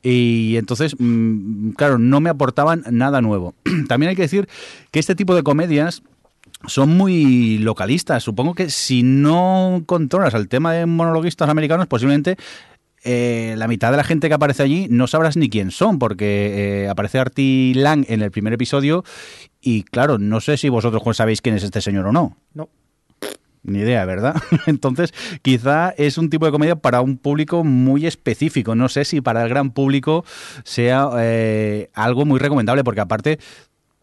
[0.02, 3.54] y entonces, mm, claro, no me aportaban nada nuevo.
[3.88, 4.48] También hay que decir
[4.90, 6.02] que este tipo de comedias
[6.66, 8.22] son muy localistas.
[8.22, 12.36] Supongo que si no controlas el tema de monologuistas americanos, posiblemente
[13.04, 16.84] eh, la mitad de la gente que aparece allí no sabrás ni quién son, porque
[16.84, 19.04] eh, aparece Artie Lang en el primer episodio
[19.60, 22.36] y claro, no sé si vosotros sabéis quién es este señor o no.
[22.54, 22.68] No.
[23.64, 24.34] Ni idea, ¿verdad?
[24.66, 28.74] Entonces, quizá es un tipo de comedia para un público muy específico.
[28.74, 30.24] No sé si para el gran público
[30.64, 33.38] sea eh, algo muy recomendable, porque aparte,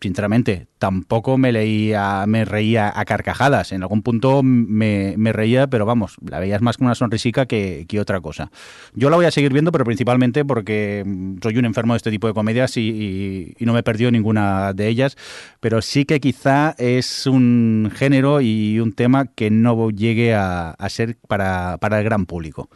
[0.02, 3.72] sinceramente, tampoco me leía, me reía a carcajadas.
[3.72, 8.00] En algún punto me, reía, pero vamos, la veías más con una sonrisica que, que
[8.00, 8.52] otra cosa.
[8.94, 12.12] Yo la voy a seguir viendo, pero principalmente porque mm, soy un enfermo de este
[12.12, 15.18] tipo de comedias y, no me he ninguna de ellas.
[15.60, 20.90] Pero sí que quizá es un género y un tema que no llegue a, a
[20.90, 22.70] ser para, para el gran público.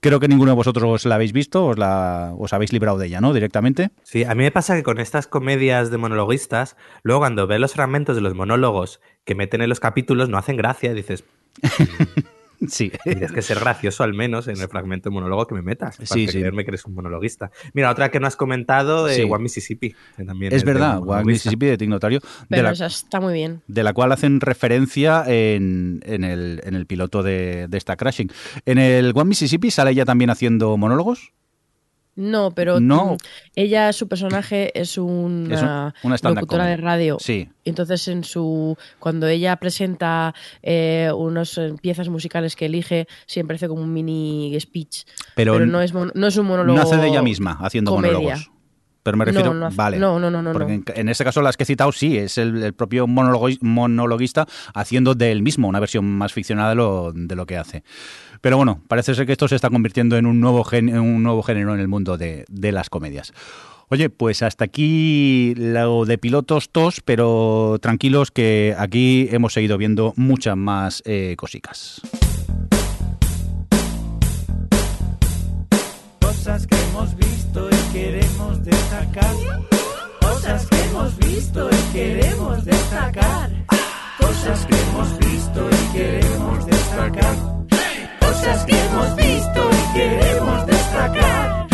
[0.00, 3.20] Creo que ninguno de vosotros la habéis visto, os, la, os habéis librado de ella,
[3.20, 3.34] ¿no?
[3.34, 3.90] Directamente.
[4.02, 7.74] Sí, a mí me pasa que con estas comedias de monologuistas, luego cuando ves los
[7.74, 11.24] fragmentos de los monólogos que meten en los capítulos no hacen gracia, dices,
[12.68, 12.90] Sí.
[13.04, 16.06] tienes que ser gracioso al menos en el fragmento de monólogo que me metas, para
[16.06, 16.38] Sí, sí.
[16.38, 17.50] creerme que eres un monologuista.
[17.72, 19.22] Mira, otra que no has comentado, de Sí.
[19.22, 21.24] One Mississippi, que también Es de verdad, One.
[21.24, 23.62] Mississippi de Tignotario, de Pero la, esa está muy bien.
[23.66, 28.30] de la cual hacen referencia en, en el, en el piloto de, de esta Crashing.
[28.66, 31.32] En el One Mississippi sale ella también haciendo monólogos.
[32.20, 33.16] No, pero No.
[33.56, 37.16] ella, su personaje es una, Es un- una stand-up locutora de radio.
[37.18, 37.48] Sí.
[37.64, 43.68] Entonces, en su cuando ella presenta eh, unas eh, piezas musicales que elige, siempre hace
[43.68, 45.04] como un mini speech.
[45.34, 46.76] Pero Pero, no, es mon- no es un monólogo.
[46.76, 48.14] No hace de ella misma haciendo comedia.
[48.18, 48.50] monólogos.
[49.02, 49.98] Pero me refiero, No, no vale.
[49.98, 52.36] no, no, no, no, Porque en, en este caso las que he citado sí, es
[52.38, 57.34] el, el propio monologuista haciendo de él mismo una versión más ficcionada de lo, de
[57.36, 57.82] lo que hace.
[58.40, 61.22] Pero bueno, parece ser que esto se está convirtiendo en un nuevo, gen- en un
[61.22, 63.32] nuevo género en el mundo de, de las comedias.
[63.88, 70.12] Oye, pues hasta aquí lo de pilotos tos, pero tranquilos que aquí hemos seguido viendo
[70.16, 72.00] muchas más eh, cosicas.
[77.92, 79.34] Queremos destacar.
[80.20, 83.50] Cosas que hemos visto y queremos destacar.
[84.18, 87.36] Cosas que hemos visto y queremos destacar.
[88.20, 91.66] Cosas que hemos visto y queremos destacar.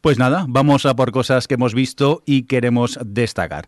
[0.00, 3.66] Pues nada, vamos a por cosas que hemos visto y queremos destacar.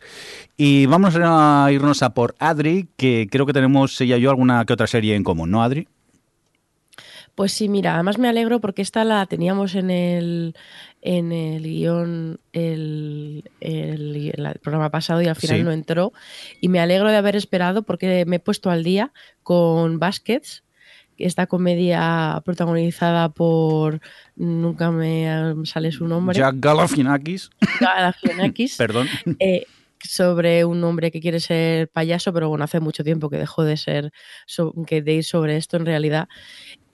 [0.57, 4.65] Y vamos a irnos a por Adri, que creo que tenemos ella y yo alguna
[4.65, 5.89] que otra serie en común, ¿no, Adri?
[7.35, 10.55] Pues sí, mira, además me alegro porque esta la teníamos en el,
[11.01, 15.63] en el guion el, el- el programa pasado y al final Sí.
[15.65, 16.13] no entró.
[16.61, 20.63] Y me alegro de haber esperado porque me he puesto al día con Baskets,
[21.17, 24.01] esta comedia protagonizada por,
[24.37, 27.49] nunca me sale su nombre, Jack Galifianakis,
[27.81, 29.07] Galifianakis, perdón.
[29.39, 29.65] eh,
[30.05, 33.77] sobre un hombre que quiere ser payaso, pero bueno, hace mucho tiempo que dejó de
[33.77, 34.11] ser,
[34.47, 36.29] so- que de ir sobre esto en realidad.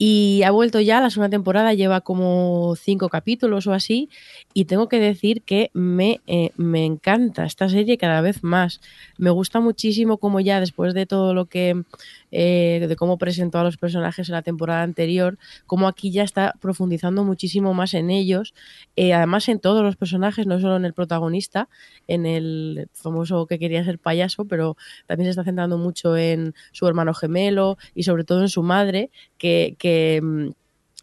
[0.01, 4.07] Y ha vuelto ya, la segunda temporada lleva como cinco capítulos o así,
[4.53, 8.79] y tengo que decir que me, eh, me encanta esta serie cada vez más.
[9.17, 11.83] Me gusta muchísimo como ya después de todo lo que,
[12.31, 16.53] eh, de cómo presentó a los personajes en la temporada anterior, como aquí ya está
[16.61, 18.53] profundizando muchísimo más en ellos,
[18.95, 21.67] eh, además en todos los personajes, no solo en el protagonista,
[22.07, 26.87] en el famoso que quería ser payaso, pero también se está centrando mucho en su
[26.87, 29.88] hermano gemelo y sobre todo en su madre, que, que
[30.21, 30.47] mm,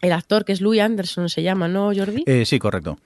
[0.01, 2.23] el actor que es Louis Anderson se llama, ¿no, Jordi?
[2.27, 2.97] Eh, sí, correcto.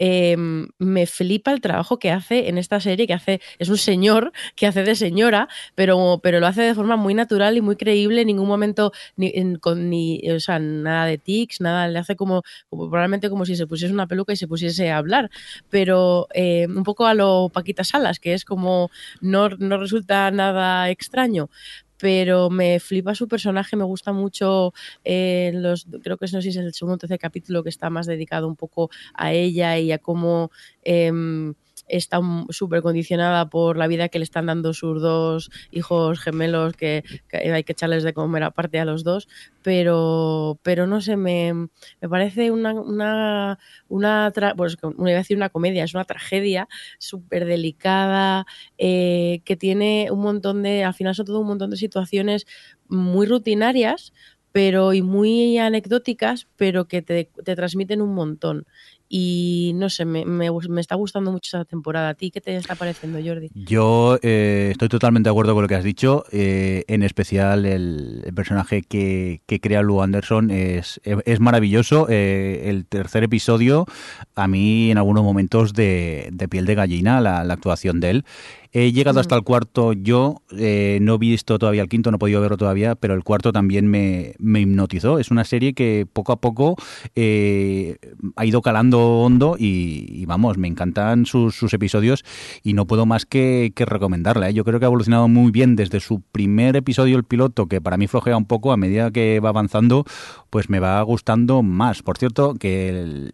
[0.00, 0.36] eh,
[0.78, 4.68] me flipa el trabajo que hace en esta serie, que hace, es un señor que
[4.68, 8.28] hace de señora, pero, pero lo hace de forma muy natural y muy creíble, en
[8.28, 12.42] ningún momento ni, en- con ni, o sea, nada de tics, nada, le hace como,
[12.68, 15.30] como probablemente como si se pusiese una peluca y se pusiese a hablar,
[15.68, 20.90] pero eh, un poco a lo Paquita Salas, que es como no, no resulta nada
[20.90, 21.50] extraño.
[21.98, 24.72] Pero me flipa su personaje, me gusta mucho
[25.04, 27.90] eh, los, creo que no sé si es el segundo o tercer capítulo que está
[27.90, 30.50] más dedicado un poco a ella y a cómo
[30.82, 31.54] em,
[31.88, 32.20] está
[32.50, 37.64] súper condicionada por la vida que le están dando sus dos hijos gemelos que, hay
[37.64, 39.28] que echarles de comer aparte a los dos,
[39.62, 41.52] pero, pero no sé, me,
[42.00, 46.68] me parece una, una, una tra- pues, iba a decir una comedia, es una tragedia
[46.98, 48.46] súper delicada,
[48.78, 52.46] eh, que tiene un montón de, al final son todo un montón de situaciones
[52.88, 54.12] muy rutinarias,
[54.52, 58.66] pero y muy anecdóticas, pero que te, te transmiten un montón.
[59.08, 62.10] Y no sé, me, me, me está gustando mucho esa temporada.
[62.10, 63.50] ¿A ti qué te está pareciendo, Jordi?
[63.54, 66.24] Yo eh, estoy totalmente de acuerdo con lo que has dicho.
[66.30, 72.06] eh, en especial el, personaje que, que crea Lou Anderson es, es maravilloso.
[72.10, 73.86] eh, el tercer episodio,
[74.34, 78.24] a mí en algunos momentos de, piel de gallina, la actuación de él.
[78.72, 82.18] He llegado hasta el cuarto yo, eh, no he visto todavía el quinto, no he
[82.18, 85.18] podido verlo todavía, pero el cuarto también me, me hipnotizó.
[85.18, 86.76] Es una serie que poco a poco
[87.14, 87.96] eh,
[88.36, 92.24] ha ido calando hondo y, y vamos, me encantan sus, sus episodios
[92.62, 94.50] y no puedo más que, que recomendarla.
[94.50, 94.54] ¿eh?
[94.54, 97.96] Yo creo que ha evolucionado muy bien desde su primer episodio, el piloto, que para
[97.96, 100.04] mí flojea un poco a medida que va avanzando,
[100.50, 102.02] pues me va gustando más.
[102.02, 103.32] Por cierto, que el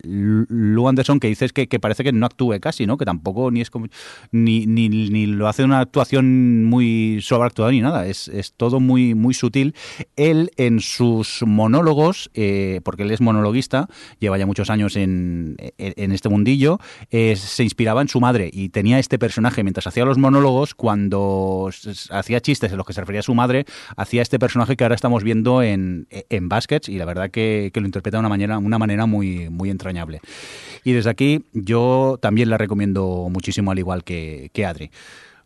[0.87, 2.97] Anderson, que dices que, que parece que no actúe casi, ¿no?
[2.97, 3.87] Que tampoco ni es como,
[4.33, 8.07] ni, ni, ni lo hace una actuación muy sobreactuada ni nada.
[8.07, 9.75] Es, es todo muy, muy sutil.
[10.17, 16.13] Él en sus monólogos, eh, porque él es monologuista, lleva ya muchos años en, en,
[16.13, 16.79] este mundillo,
[17.11, 21.71] eh, se inspiraba en su madre y tenía este personaje mientras hacía los monólogos, cuando
[22.11, 23.65] hacía chistes en los que se refería a su madre,
[23.97, 27.81] hacía este personaje que ahora estamos viendo en, en Baskets y la verdad que, que
[27.81, 30.21] lo interpreta de una manera, una manera muy, muy entrañable.
[30.85, 34.91] Y desde aquí yo también la recomiendo muchísimo, al igual que, que Adri.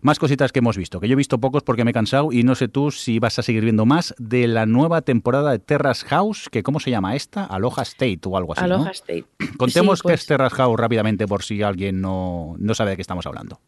[0.00, 2.44] Más cositas que hemos visto, que yo he visto pocos porque me he cansado y
[2.44, 6.06] no sé tú si vas a seguir viendo más de la nueva temporada de Terrace
[6.06, 7.44] House, que ¿cómo se llama esta?
[7.44, 8.76] Aloha State o algo así, ¿no?
[8.76, 9.24] Aloha State.
[9.58, 12.96] Contemos Sí, qué pues- es Terrace House rápidamente por si alguien no, no sabe de
[12.96, 13.60] qué estamos hablando.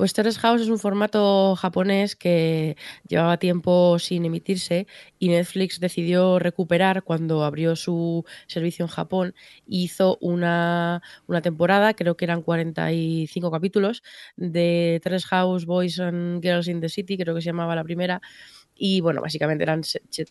[0.00, 4.86] Pues Terrace House es un formato japonés que llevaba tiempo sin emitirse
[5.18, 9.34] y Netflix decidió recuperar cuando abrió su servicio en Japón.
[9.66, 14.02] Hizo una, una temporada, creo que eran 45 capítulos,
[14.36, 18.22] de Terrace House Boys and Girls in the City, creo que se llamaba la primera.
[18.82, 19.82] Y bueno, básicamente eran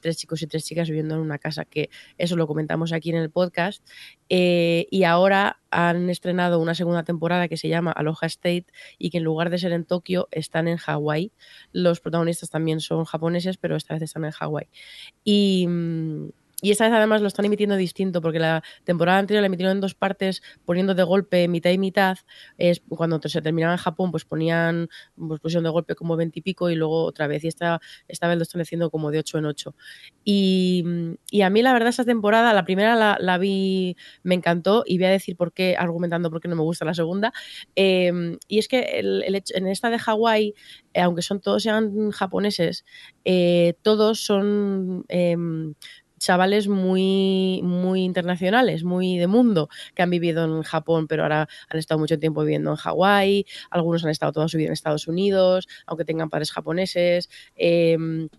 [0.02, 3.18] tres chicos y tres chicas viviendo en una casa, que eso lo comentamos aquí en
[3.18, 3.88] el podcast.
[4.28, 8.66] Eh, y ahora han estrenado una segunda temporada que se llama Aloha State
[8.98, 11.32] y que en lugar de ser en Tokio están en Hawái.
[11.74, 14.68] Los protagonistas también son japoneses, pero esta vez están en Hawái.
[15.24, 16.30] Y, mm,
[16.62, 19.82] y esta vez además lo están emitiendo distinto, porque la temporada anterior la emitieron en
[19.82, 22.18] dos partes, poniendo de golpe mitad y mitad.
[22.90, 26.70] Cuando se terminaba en Japón, pues ponían, pues pusieron de golpe como 20 y pico
[26.70, 27.44] y luego otra vez.
[27.44, 29.76] Y esta, esta vez lo están haciendo como de 8 en 8.
[30.24, 30.84] Y,
[31.32, 35.08] y a mí la verdad esta temporada, la primera la, vi, me encantó y voy
[35.08, 37.32] a decir por qué, argumentando por qué no me gusta la segunda.
[37.76, 40.54] Eh, y es que el hecho- en esta de Hawái,
[40.94, 42.86] eh, aunque son todos sean japoneses,
[43.26, 45.74] eh, todos son em,
[46.20, 51.80] chavales muy, muy internacionales, muy de mundo, que han vivido en Japón, pero ahora han
[51.80, 55.68] estado mucho tiempo viviendo en Hawái, algunos han estado toda su vida en Estados Unidos,
[55.88, 57.30] aunque tengan padres japoneses.
[57.56, 58.30] em,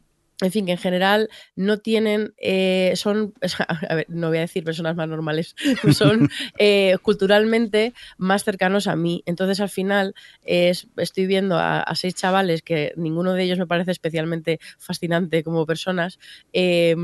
[0.43, 3.35] en fin, que en general no tienen, eh, son,
[3.89, 5.55] a ver, no voy a decir personas más normales,
[5.93, 9.23] son eh, culturalmente más cercanos a mí.
[9.27, 13.67] Entonces, al final, es, estoy viendo a, a seis chavales que ninguno de ellos me
[13.67, 16.19] parece especialmente fascinante como personas,
[16.53, 16.95] eh,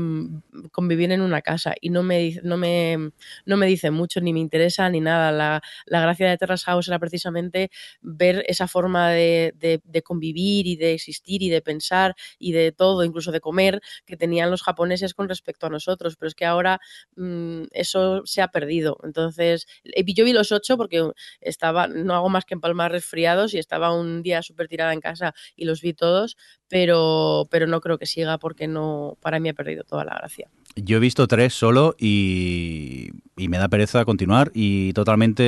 [0.71, 3.11] convivir en una casa y no me, no me,
[3.45, 5.31] no me dice mucho, ni me interesa, ni nada.
[5.31, 7.69] La, la gracia de Terrace House era precisamente
[8.01, 12.71] ver esa forma de, de- de convivir y de existir y de pensar y de
[12.71, 16.15] todo, incluso de comer, que tenían los japoneses con respecto a nosotros.
[16.17, 16.79] Pero es que ahora
[17.15, 18.97] mm, eso se ha perdido.
[19.03, 21.09] Entonces, eh, yo vi los ocho porque
[21.41, 25.33] estaba, no hago más que empalmar resfriados y estaba un día súper tirada en casa
[25.55, 26.37] y los vi todos,
[26.67, 30.49] pero, pero no creo que siga porque no, para mí ha perdido toda la gracia.
[30.75, 35.41] Yo he visto tres solo y, me da pereza continuar y totalmente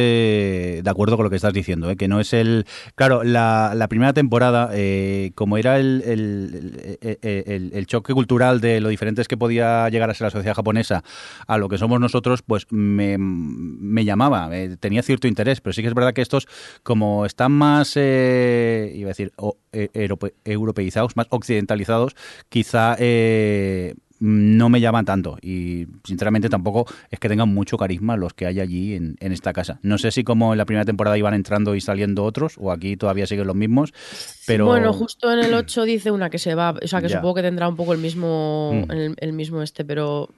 [0.84, 1.96] de acuerdo con lo que estás diciendo, ¿eh?
[1.98, 2.66] que no es el...
[2.96, 9.28] Claro, la, primera temporada, eh, como era el, el, el- choque cultural de lo diferentes
[9.28, 11.04] que podía llegar a ser la sociedad japonesa
[11.46, 15.84] a lo que somos nosotros, pues me, me llamaba, eh, tenía cierto interés, pero sí
[15.84, 16.48] que es verdad que estos,
[16.82, 22.16] como están más, eh, iba a decir, o- europe- europeizados, más occidentalizados,
[22.50, 22.96] quizá...
[24.20, 28.60] no me llaman tanto y sinceramente tampoco es que tengan mucho carisma los que hay
[28.60, 29.80] allí en, en esta casa.
[29.82, 32.98] No sé si como en la primera temporada iban entrando y saliendo otros o aquí
[32.98, 33.94] todavía siguen los mismos,
[34.46, 37.18] pero Bueno, justo en el 8 dice una que se va, o sea que Ya.
[37.18, 38.92] supongo que tendrá un poco el mismo, Mm.
[38.92, 40.30] el, el mismo este, pero...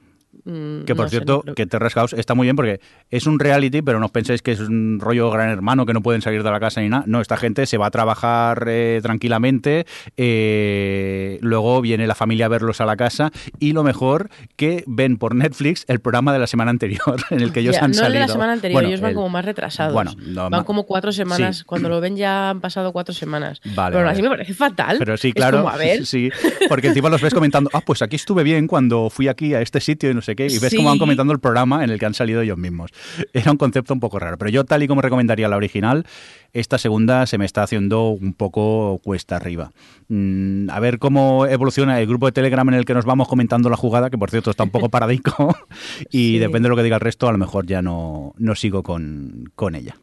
[0.45, 2.79] mm, que por no sé, cierto, no que Terrace House está muy bien porque
[3.09, 6.01] es un reality, pero no os penséis que es un rollo gran hermano que no
[6.01, 7.03] pueden salir de la casa ni nada.
[7.07, 9.85] No, esta gente se va a trabajar eh, tranquilamente,
[10.17, 15.17] eh, luego viene la familia a verlos a la casa y lo mejor que ven
[15.17, 18.07] por Netflix el programa de la semana anterior en el que ellos han no salido.
[18.07, 19.93] el de la semana anterior, Bueno, ellos van el- como más retrasados.
[19.93, 21.59] Bueno, no, van como cuatro semanas.
[21.59, 21.63] Sí.
[21.65, 23.61] Cuando lo ven ya han pasado cuatro semanas.
[23.75, 24.11] Vale, pero vale.
[24.13, 24.97] así me parece fatal.
[24.99, 25.57] Pero sí, Es claro.
[25.59, 26.29] como, a ver, Sí,
[26.67, 29.79] porque encima los ves comentando, ah, pues aquí estuve bien cuando fui aquí a este
[29.79, 30.99] sitio y no sé qué, y ves cómo van Sí.
[30.99, 32.91] comentando el programa en el que han salido ellos mismos.
[33.33, 36.05] Era un concepto un poco raro, pero yo tal y como recomendaría la original,
[36.53, 39.71] esta segunda se me está haciendo un poco cuesta arriba.
[40.09, 43.69] Mm, a ver cómo evoluciona el grupo de Telegram en el que nos vamos comentando
[43.69, 45.55] la jugada, que por cierto está un poco paradico,
[46.11, 46.39] y Sí.
[46.39, 49.51] depende de lo que diga el resto, a lo mejor ya no, no sigo con,
[49.55, 49.95] con ella.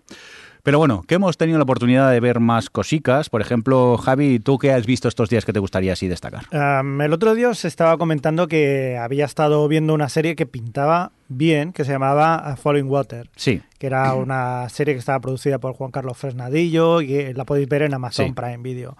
[0.68, 3.30] Pero bueno, que hemos tenido la oportunidad de ver más cosicas.
[3.30, 6.44] Por ejemplo, Javi, ¿tú qué has visto estos días que te gustaría así destacar?
[6.52, 11.12] Um, el otro día os estaba comentando que había estado viendo una serie que pintaba
[11.28, 15.56] bien, que se llamaba uh, Falling Water, Sí, que era una serie que estaba producida
[15.56, 18.32] por Juan Carlos Fresnadillo y que la podéis ver en Amazon Sí.
[18.32, 18.98] Prime Video.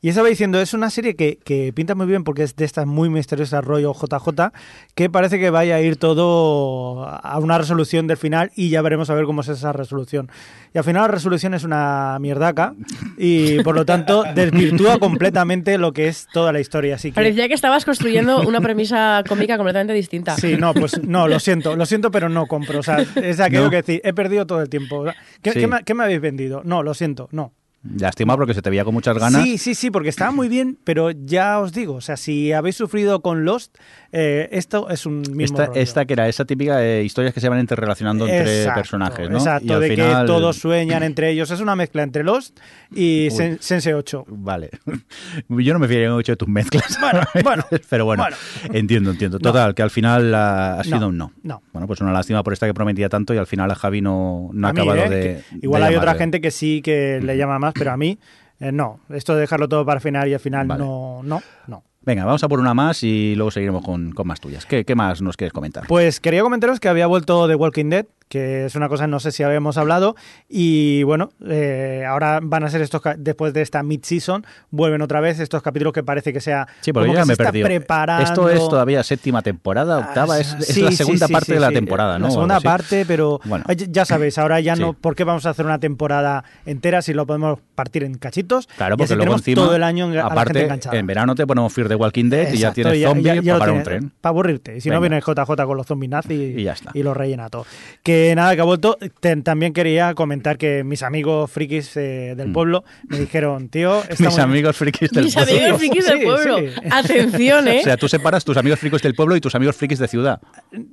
[0.00, 2.86] Y estaba diciendo, es una serie que, que pinta muy bien porque es de estas
[2.86, 4.52] muy misteriosas rollo JJ,
[4.94, 9.10] que parece que vaya a ir todo a una resolución del final y ya veremos
[9.10, 10.30] a ver cómo es esa resolución.
[10.72, 12.74] Y al final la resolución es una mierdaca
[13.16, 16.94] y por lo tanto desvirtúa completamente lo que es toda la historia.
[16.94, 17.16] Así que...
[17.16, 20.36] parecía que estabas construyendo una premisa cómica completamente distinta.
[20.36, 22.78] Sí, no, pues no, lo siento, lo siento, pero no compro.
[22.78, 23.70] O sea, es aquello No.
[23.70, 24.98] que decir, he perdido todo el tiempo.
[25.00, 25.60] O sea, ¿Qué, Sí.
[25.60, 26.62] qué me, qué me habéis vendido?
[26.64, 27.52] No, lo siento, no.
[27.82, 29.42] Lástima porque se te veía con muchas ganas.
[29.42, 32.76] Sí, sí, sí, porque estaba muy bien, pero ya os digo, o sea, si habéis
[32.76, 33.76] sufrido con Lost,
[34.10, 35.80] eh, esto es un mismo esta, rollo.
[35.80, 39.38] esta que era esa típica de historias que se van interrelacionando entre Exacto, personajes, ¿no?
[39.38, 41.50] Exacto, Y al de final- que todos sueñan entre ellos.
[41.50, 42.58] Es una mezcla entre Lost
[42.90, 43.28] y.
[43.28, 44.24] Sen- Sense 8.
[44.28, 44.70] Vale.
[45.48, 46.98] Yo no me fiaría mucho de tus mezclas.
[47.00, 48.36] Bueno, bueno, Pero bueno, bueno.
[48.74, 49.38] entiendo, entiendo.
[49.38, 51.32] Total, que al final ha sido No, un no.
[51.42, 51.62] no.
[51.72, 54.50] Bueno, pues una lástima por esta que prometía tanto y al final a Javi no,
[54.52, 55.42] no ha mí, acabado eh, de.
[55.62, 58.18] igual de hay otra gente que sí que le llama más, pero a mí
[58.60, 59.00] eh, no.
[59.10, 60.84] Esto de dejarlo todo para el final y al final Vale.
[60.84, 61.82] no, no, no.
[62.02, 64.64] Venga, vamos a por una más y luego seguiremos con, con más tuyas.
[64.64, 65.86] ¿Qué, qué más nos quieres comentar?
[65.86, 69.32] Pues quería comentaros que había vuelto The Walking Dead, que es una cosa, no sé
[69.32, 70.14] si habíamos hablado,
[70.48, 75.40] y bueno, eh, ahora van a ser estos, después de esta mid-season, vuelven otra vez
[75.40, 77.42] estos capítulos que parece que sea Sí, porque como yo ya que me he se
[77.42, 78.24] está preparando.
[78.24, 81.60] Esto es todavía séptima temporada, octava, Ah, es, es sí, la segunda sí, parte de
[81.60, 82.26] la temporada, ¿no?
[82.26, 83.64] La segunda parte, pero Bueno.
[83.74, 87.26] ya sabéis, ahora ya no, ¿por qué vamos a hacer una temporada entera si lo
[87.26, 88.66] podemos partir en cachitos?
[88.76, 90.98] Claro, y porque así luego tenemos encima, todo el año a la gente aparte, enganchada.
[90.98, 93.84] en verano te ponemos Fear the Walking Dead y ya tienes zombies para un tienes,
[93.84, 94.12] tren.
[94.20, 94.76] Para aburrirte.
[94.76, 95.16] Y si no Venga.
[95.16, 96.90] viene JJ con los zombies nazis Y ya está.
[96.94, 97.64] y lo rellena todo.
[98.02, 98.98] Que nada, que ha vuelto.
[99.42, 102.52] También quería comentar que mis amigos frikis eh, del Mm.
[102.52, 105.52] pueblo me dijeron, tío, Mis muy- amigos frikis del Mis pueblo.
[105.54, 106.58] amigos frikis del pueblo.
[106.58, 106.66] sí.
[106.90, 107.78] Atención, ¿eh?
[107.80, 110.40] O sea, tú separas tus amigos frikis del pueblo y tus amigos frikis de ciudad.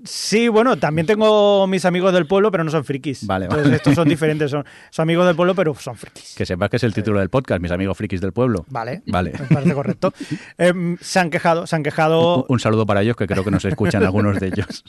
[0.03, 3.25] Sí, bueno, también tengo mis amigos del pueblo, pero no son frikis.
[3.25, 3.75] Vale, Entonces, vale.
[3.77, 4.51] estos son diferentes.
[4.51, 6.35] Son, son amigos del pueblo, pero son frikis.
[6.35, 8.65] Que sepas que es el título del podcast, mis amigos frikis del pueblo.
[8.69, 9.01] Vale.
[9.07, 9.31] Vale.
[9.39, 10.13] Me parece correcto.
[10.57, 12.45] Em, se han quejado, se han Un, quejado.
[12.49, 14.83] un saludo para ellos, que creo que nos escuchan algunos de ellos.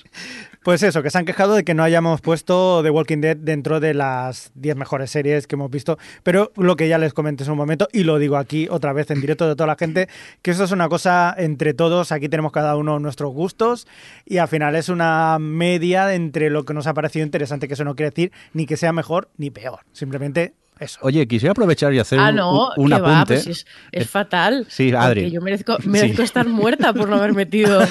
[0.62, 3.78] Pues eso, que se han quejado de que no hayamos puesto The Walking Dead dentro
[3.78, 5.96] de las 10 mejores series que hemos visto.
[6.24, 9.12] Pero lo que ya les comenté en un momento, y lo digo aquí otra vez
[9.12, 10.08] en directo de toda la gente,
[10.42, 12.10] que esto es una cosa entre todos.
[12.10, 13.86] Aquí tenemos cada uno nuestros gustos.
[14.24, 17.84] Y al final es una media entre lo que nos ha parecido interesante, que eso
[17.84, 19.78] no quiere decir ni que sea mejor ni peor.
[19.92, 20.98] Simplemente eso.
[21.02, 23.34] Oye, quisiera aprovechar y hacer Ah, un- no, un, un que va, apunte.
[23.42, 24.66] pues es, es fatal.
[24.68, 25.30] Sí, Adri.
[25.30, 26.22] Yo merezco, merezco Sí.
[26.22, 27.82] estar muerta por no haber metido.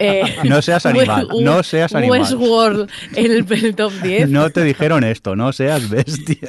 [0.00, 2.20] eh, No seas animal, no seas animal.
[2.20, 4.30] Westworld en el, el top 10.
[4.30, 6.48] No te dijeron esto, no seas bestia.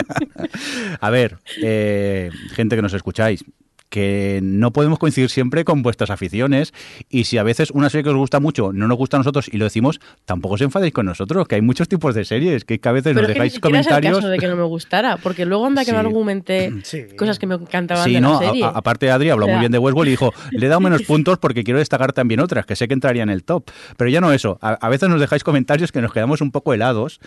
[1.02, 3.44] A ver, eh, gente que nos escucháis,
[3.92, 6.74] que no podemos coincidir siempre con vuestras aficiones
[7.10, 9.50] y si a veces una serie que os gusta mucho no nos gusta a nosotros
[9.52, 12.80] y lo decimos, tampoco os enfadéis con nosotros, que hay muchos tipos de series, que
[12.82, 14.16] a veces Pero nos que dejáis comentarios.
[14.18, 15.92] caso de que no me gustara, porque luego anda que Sí.
[15.92, 17.04] me argumenté Sí.
[17.18, 18.64] cosas que me encantaban Sí, de no, la a- serie.
[18.64, 20.80] a- aparte Adri habló O sea- muy bien de Westworld y dijo, le he dado
[20.82, 23.66] menos puntos porque quiero destacar también otras, que sé que entrarían en el top.
[23.98, 26.74] Pero ya no eso, a, a veces nos dejáis comentarios que nos quedamos un poco
[26.74, 27.20] helados.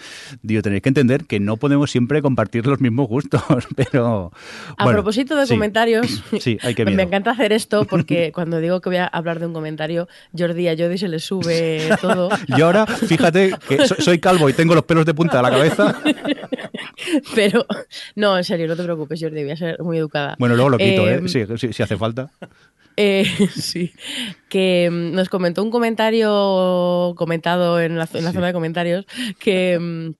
[0.42, 3.42] Digo, tenéis que entender que no podemos siempre compartir los mismos gustos,
[3.76, 4.32] pero...
[4.78, 8.80] A bueno, propósito de comentarios, Sí, hay que me encanta hacer esto porque cuando digo
[8.80, 12.28] que voy a hablar de un comentario, Jordi a Jordi se le sube todo.
[12.48, 15.50] Y ahora, fíjate que so- soy calvo y tengo los pelos de punta de la
[15.50, 16.00] cabeza.
[17.34, 17.66] Pero,
[18.14, 20.36] no, en serio, no te preocupes, Jordi, voy a ser muy educada.
[20.38, 21.20] Bueno, luego lo quito, ¿eh?
[21.24, 22.30] Eh, Sí, sí, si hace falta.
[22.96, 23.24] Eh,
[23.54, 23.92] sí,
[24.48, 28.34] que mm, nos comentó un comentario comentado en la, en la Sí.
[28.36, 29.04] zona de comentarios
[29.38, 30.12] que, mm,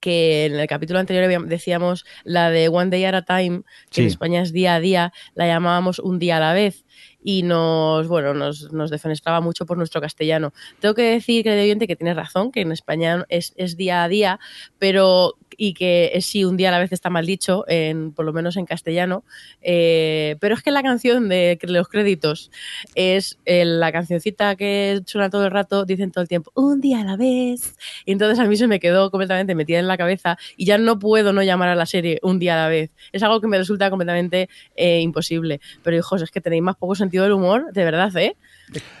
[0.00, 4.06] que en el capítulo anterior decíamos la de One Day at a Time, que en.
[4.06, 6.84] España es día a día, la llamábamos un día a la vez
[7.22, 10.52] y nos, bueno, nos, nos defenestraba mucho por nuestro castellano.
[10.80, 14.08] Tengo que decir, querido oyente, que tienes razón, que en España es, es día a
[14.08, 14.40] día,
[14.78, 18.32] pero y que sí, un día a la vez está mal dicho, en, por lo
[18.32, 19.24] menos en castellano,
[19.60, 22.50] eh, pero es que la canción de los créditos
[22.94, 27.00] es eh, la cancioncita que suena todo el rato, dicen todo el tiempo, un día
[27.00, 27.76] a la vez.
[28.06, 31.32] Entonces a mí se me quedó completamente metida en la cabeza y ya no puedo
[31.32, 32.90] no llamar a la serie un día a la vez.
[33.12, 35.60] Es algo que me resulta completamente eh, imposible.
[35.82, 38.36] Pero hijos, es que tenéis más poco sentido del humor, de verdad, ¿eh?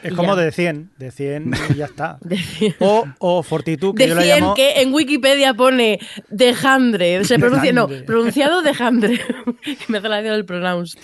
[0.02, 0.42] Es como ya.
[0.42, 2.18] de 100, de 100 y ya está.
[2.20, 4.54] Decir- O, o Fortitud, que yo lo Decían llamo...
[4.54, 5.98] que en Wikipedia pone
[6.28, 8.06] dejandre, se pronuncia, no, Dejandre.
[8.06, 9.18] pronunciado dejandre,
[9.64, 10.98] que me hace la idea del pronounced.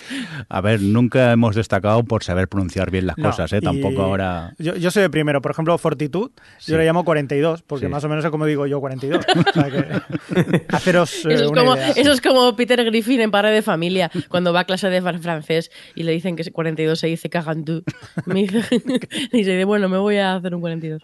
[0.49, 3.57] A ver, nunca hemos destacado por saber pronunciar bien las No, cosas, ¿eh?
[3.61, 4.53] y Tampoco ahora...
[4.59, 5.41] Yo, yo soy el primero.
[5.41, 6.71] Por ejemplo, Fortitud, Sí.
[6.71, 7.91] yo le llamo 42, porque Sí.
[7.91, 9.25] más o menos es como digo yo 42.
[9.25, 11.89] O sea que, haceros eh, Eso es, una como, idea.
[11.95, 15.21] eso es como Peter Griffin en Padre de Familia, cuando va a clase de fran-
[15.21, 17.83] francés y le dicen que 42 se dice cagantú.
[18.25, 18.39] Me
[19.31, 21.01] y dice, bueno, me voy a hacer un 42.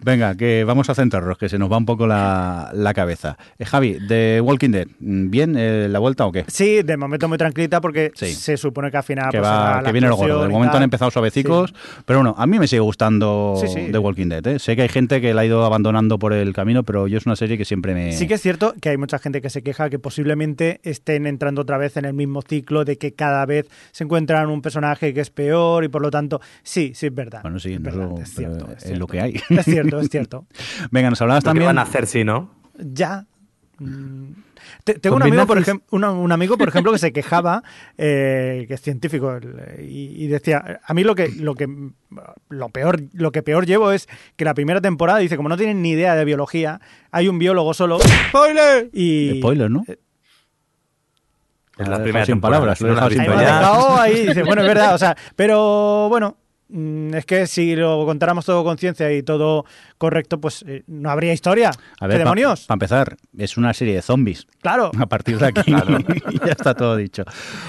[0.00, 3.36] Venga, que vamos a centrarnos, que se nos va un poco la, la cabeza.
[3.58, 6.44] Eh, Javi, de Walking Dead, ¿bien eh, la vuelta o qué?
[6.46, 8.32] Sí, de momento muy tranquilita porque Sí.
[8.32, 10.42] se supone que al final que pues, va, que viene el gordo.
[10.42, 11.74] De momento han empezado suavecicos,
[12.04, 13.88] pero bueno, a mí me sigue gustando Sí.
[13.90, 14.46] The Walking Dead.
[14.46, 14.58] ¿eh?
[14.58, 17.26] Sé que hay gente que la ha ido abandonando por el camino, pero yo es
[17.26, 18.12] una serie que siempre me...
[18.12, 21.62] Sí que es cierto que hay mucha gente que se queja que posiblemente estén entrando
[21.62, 25.20] otra vez en el mismo ciclo de que cada vez se encuentran un personaje que
[25.20, 27.40] es peor y por lo tanto, sí, sí es verdad.
[27.42, 29.40] Bueno, sí, es, no, verdad, es cierto, es lo que hay.
[29.50, 30.46] Es cierto, es cierto.
[30.90, 31.66] Venga, nos hablabas también...
[31.66, 32.50] van a hacer si no.
[32.78, 33.24] Ya.
[33.78, 34.32] Mm.
[34.84, 37.62] Te- Tengo un amigo, por ejemplo, un, un amigo, por ejemplo, que se quejaba,
[37.96, 39.38] eh, que es científico,
[39.80, 41.68] y, y decía, a mí lo que, lo que
[42.50, 45.80] lo peor, lo que peor llevo es que la primera temporada dice, como no tienen
[45.80, 46.80] ni idea de biología,
[47.12, 47.98] hay un biólogo solo.
[48.28, 48.90] ¡Spoiler!
[48.92, 49.84] Y Spoiler, ¿no?
[51.78, 53.42] En Lo la primera sin palabras, lo he dejado sin palabras.
[53.48, 53.58] ya.
[53.58, 58.04] dejado ahí, dice, bueno, es verdad, o sea, pero bueno, mm, es que si lo
[58.04, 59.64] contáramos todo con ciencia y todo
[59.96, 61.70] correcto, pues eh, no habría historia.
[61.70, 62.66] A ver, ¿Qué para demonios?
[62.68, 64.46] empezar, es una serie de zombies.
[64.60, 64.90] Claro.
[64.98, 65.72] A partir de aquí
[66.44, 67.24] ya está todo dicho.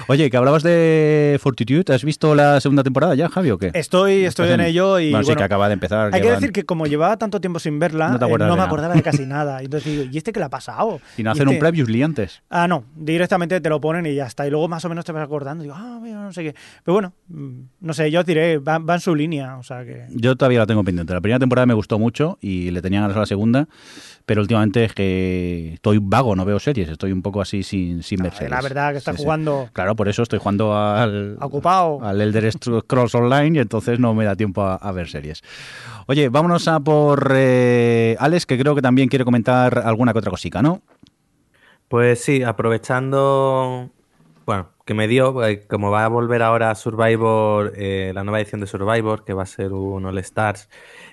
[0.08, 3.70] Oye, que hablabas de Fortitude, ¿has visto la segunda temporada ya, Javi, o qué?
[3.74, 6.14] Estoy, estoy en ello y Bueno, sí, que acaba de empezar.
[6.14, 8.94] Hay que decir que como llevaba tanto tiempo sin verla, No eh, no me acordaba
[8.94, 9.62] de casi nada.
[9.62, 11.00] Y Entonces digo, ¿y este qué le ha pasado?
[11.16, 11.60] Y no ¿Y hacen un este?
[11.60, 12.42] previously antes.
[12.50, 14.46] Ah, no, directamente te lo ponen y ya está.
[14.46, 15.62] Y luego más o menos te vas acordando.
[15.62, 16.54] Digo, ah, mira, no sé qué.
[16.84, 19.56] Pero bueno, mm, no sé, yo os diré, va, va en su línea.
[19.56, 20.06] O sea que.
[20.10, 21.14] Yo todavía la tengo pendiente.
[21.14, 23.68] La primera temporada me gustó mucho y le tenía ganas a la segunda,
[24.26, 28.22] pero últimamente es que estoy vago, no veo series, estoy un poco así sin, sin
[28.22, 28.50] ver Ah, series.
[28.50, 29.22] la verdad que Sí, sí.
[29.22, 32.04] jugando Claro, por eso estoy jugando al, ocupado.
[32.04, 35.42] al Elder Scrolls Online y entonces no me da tiempo a, a ver series.
[36.06, 40.30] Oye, vámonos a por eh, Alex, que creo que también quiere comentar alguna que otra
[40.30, 40.82] cosica, ¿no?
[41.88, 43.90] Pues sí, aprovechando,
[44.50, 48.60] bueno, que me dio, eh, como va a volver ahora Survivor, eh, la nueva edición
[48.60, 50.68] de Survivor, que va a ser un All Stars,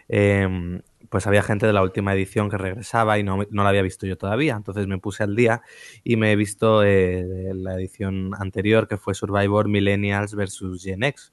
[0.10, 3.84] eh, pues había gente de la última edición que regresaba y no, no la había
[3.84, 4.56] visto yo todavía.
[4.56, 5.62] Entonces me puse al día
[6.04, 11.32] y me he visto eh, la edición anterior, que fue Survivor Millennials versus Gen X.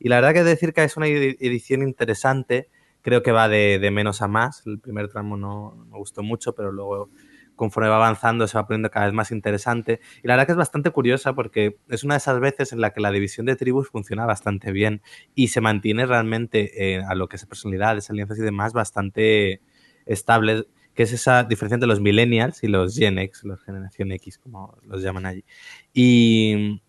[0.00, 2.68] Y la verdad que decir que es una edi- edición interesante,
[3.00, 4.66] creo que va de, de menos a más.
[4.66, 7.10] El primer tramo no me gustó mucho, pero luego
[7.56, 10.00] conforme va avanzando se va poniendo cada vez más interesante.
[10.22, 12.90] Y la verdad que es bastante curiosa porque es una de esas veces en la
[12.90, 15.02] que la división de tribus funciona bastante bien
[15.34, 19.60] y se mantiene realmente eh, a lo que es personalidades, alianzas y demás bastante
[20.06, 24.38] estable, que es esa diferencia entre los millennials y los Gen X, los generación X,
[24.38, 25.44] como los llaman allí.
[25.92, 26.82] Y,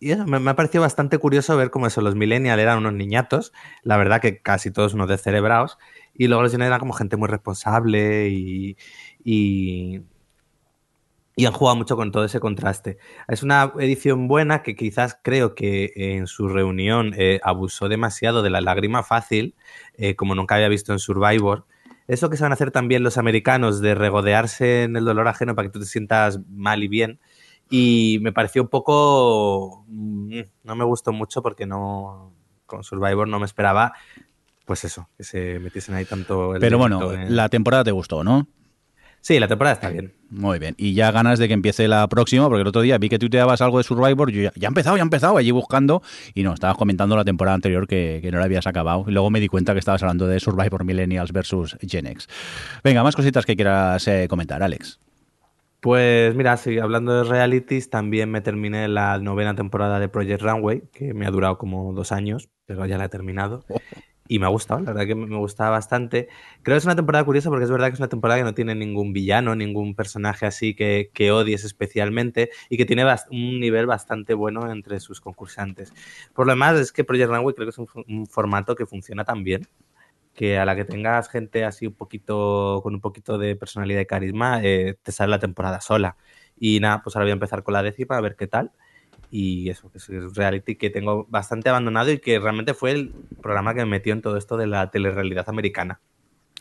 [0.00, 2.94] y eso, me, me ha parecido bastante curioso ver cómo eso, los millennials eran unos
[2.94, 3.52] niñatos,
[3.82, 5.78] la verdad que casi todos unos descerebrados,
[6.14, 8.76] y luego los Gen eran como gente muy responsable y,
[9.24, 10.02] y,
[11.36, 12.98] y han jugado mucho con todo ese contraste.
[13.26, 18.50] Es una edición buena que quizás creo que en su reunión eh, abusó demasiado de
[18.50, 19.54] la lágrima fácil,
[19.96, 21.64] eh, como nunca había visto en Survivor.
[22.06, 25.72] Eso que saben hacer también los americanos de regodearse en el dolor ajeno para que
[25.72, 27.18] tú te sientas mal y bien.
[27.70, 29.84] Y me pareció un poco...
[29.88, 32.32] mm, No me gustó mucho porque no...
[32.66, 33.92] Con Survivor no me esperaba,
[34.66, 36.54] pues eso, que se metiesen ahí tanto...
[36.54, 38.46] el Pero bueno, en- la temporada te gustó, ¿no?
[39.24, 40.12] Sí, la temporada está bien.
[40.28, 40.74] Muy bien.
[40.76, 43.62] Y ya ganas de que empiece la próxima, porque el otro día vi que tuiteabas
[43.62, 46.02] algo de Survivor, yo ya, ya ha empezado, ya ha empezado, allí buscando,
[46.34, 49.06] y no, estabas comentando la temporada anterior que, que no la habías acabado.
[49.08, 52.28] Y luego me di cuenta que estabas hablando de Survivor Millennials versus Gen X.
[52.84, 55.00] Venga, más cositas que quieras eh, comentar, Alex.
[55.80, 60.82] Pues mira, sí, hablando de realities, también me terminé la novena temporada de Project Runway,
[60.92, 63.64] que me ha durado como dos años, pero ya la he terminado.
[64.26, 66.28] Y me ha gustado, la verdad que me gustaba bastante.
[66.62, 68.54] Creo que es una temporada curiosa porque es verdad que es una temporada que no
[68.54, 73.86] tiene ningún villano, ningún personaje así que, que odies especialmente y que tiene un nivel
[73.86, 75.92] bastante bueno entre sus concursantes.
[76.34, 79.44] Por lo demás, es que Project Runway creo que es un formato que funciona tan
[79.44, 79.68] bien
[80.34, 84.06] que a la que tengas gente así un poquito, con un poquito de personalidad y
[84.06, 86.16] carisma, eh, te sale la temporada sola.
[86.58, 88.72] Y nada, pues ahora voy a empezar con la décima a ver qué tal.
[89.36, 93.12] Y eso, que es reality que tengo bastante abandonado y que realmente fue el
[93.42, 95.98] programa que me metió en todo esto de la telerrealidad americana.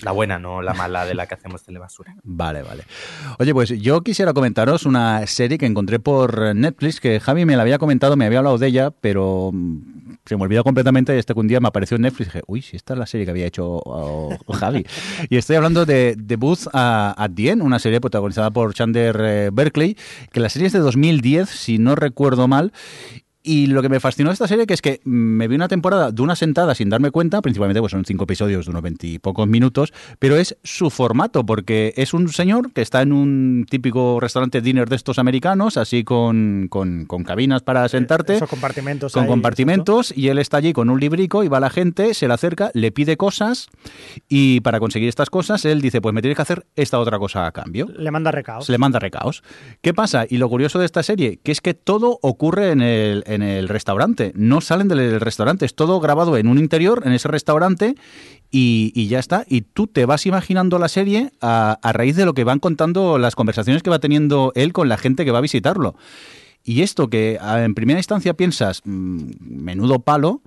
[0.02, 2.16] La buena, no la mala de la que hacemos telebasura.
[2.24, 2.84] Vale, vale.
[3.38, 7.62] Oye, pues yo quisiera comentaros una serie que encontré por Netflix, que Javi me la
[7.62, 11.18] había comentado, me había hablado de ella, pero mm, se me olvidó completamente.
[11.18, 13.06] Este que un día me apareció en Netflix y dije, uy, si esta es la
[13.06, 14.86] serie que había hecho oh, Javi.
[15.30, 19.18] y estoy hablando de The Booth a- at the End, una serie protagonizada por Chandler
[19.20, 19.98] eh, Berkeley,
[20.32, 22.72] que la serie es de 2010, si no recuerdo mal.
[23.46, 26.12] Y lo que me fascinó de esta serie que es que me vi una temporada
[26.12, 29.94] de una sentada sin darme cuenta, principalmente pues son cinco episodios de unos veintipocos minutos,
[30.18, 34.88] pero es su formato, porque es un señor que está en un típico restaurante dinner
[34.88, 38.36] de estos americanos, así con, con, con cabinas para sentarte.
[38.36, 39.12] Esos compartimentos.
[39.12, 42.30] Con ahí, compartimentos y él está allí con un librico y va la gente, se
[42.30, 43.68] le acerca, le pide cosas
[44.30, 47.46] y para conseguir estas cosas él dice, pues me tienes que hacer esta otra cosa
[47.46, 47.88] a cambio.
[47.98, 48.68] Le manda recaos.
[48.68, 49.44] Se le manda recaos.
[49.82, 50.26] ¿Qué pasa?
[50.30, 53.68] Y lo curioso de esta serie, que es que todo ocurre en el, en el
[53.68, 54.32] restaurante.
[54.36, 57.96] No salen del restaurante, es todo grabado en un interior, en ese restaurante,
[58.52, 59.46] y, y ya está.
[59.48, 63.18] Y tú te vas imaginando la serie a, a raíz de lo que van contando
[63.18, 65.96] las conversaciones que va teniendo él con la gente que va a visitarlo.
[66.64, 70.42] Y esto que a- en primera instancia piensas, "Mm, menudo palo,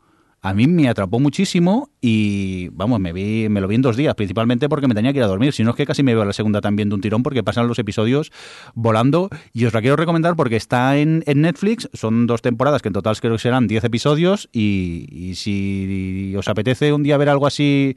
[0.49, 4.14] a mí me atrapó muchísimo y vamos, me vi, me lo vi en dos días,
[4.14, 5.53] principalmente porque me tenía que ir a dormir.
[5.53, 7.66] Si no es que casi me veo la segunda también de un tirón porque pasan
[7.66, 8.30] los episodios
[8.74, 9.28] volando.
[9.53, 12.92] Y os la quiero recomendar porque está en, en Netflix, son dos temporadas que en
[12.92, 14.49] total creo que serán 10 episodios.
[14.53, 17.97] Y, y si os apetece un día ver algo así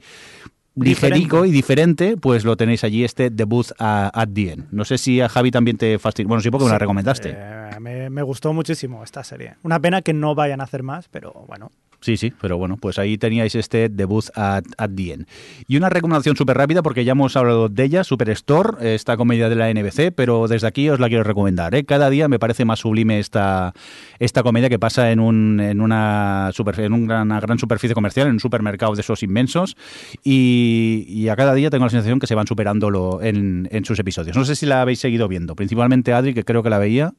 [0.74, 4.66] ligerico y diferente, pues lo tenéis allí, este debut a, at the End.
[4.72, 6.26] No sé si a Javi también te fastidia.
[6.26, 7.36] Bueno, sí, porque me la recomendaste.
[7.36, 9.54] eh, me, me gustó muchísimo esta serie.
[9.62, 11.70] Una pena que no vayan a hacer más, pero bueno.
[12.02, 15.26] Sí, sí, pero bueno, pues ahí teníais este debut at, at the end.
[15.68, 19.56] Y una recomendación súper rápida, porque ya hemos hablado de ella, Superstore, esta comedia de
[19.56, 21.74] la NBC, pero desde aquí os la quiero recomendar.
[21.74, 21.84] ¿eh?
[21.84, 23.74] Cada día me parece más sublime esta,
[24.18, 28.28] esta comedia que pasa en, un, en, una, super- en una gran, gran superficie comercial,
[28.28, 29.76] en un supermercado de esos inmensos,
[30.24, 33.98] y, a cada día tengo la sensación que se van superando lo- en, en sus
[33.98, 34.36] episodios.
[34.36, 37.12] No sé si la habéis seguido viendo, principalmente Adri, que creo que la veía.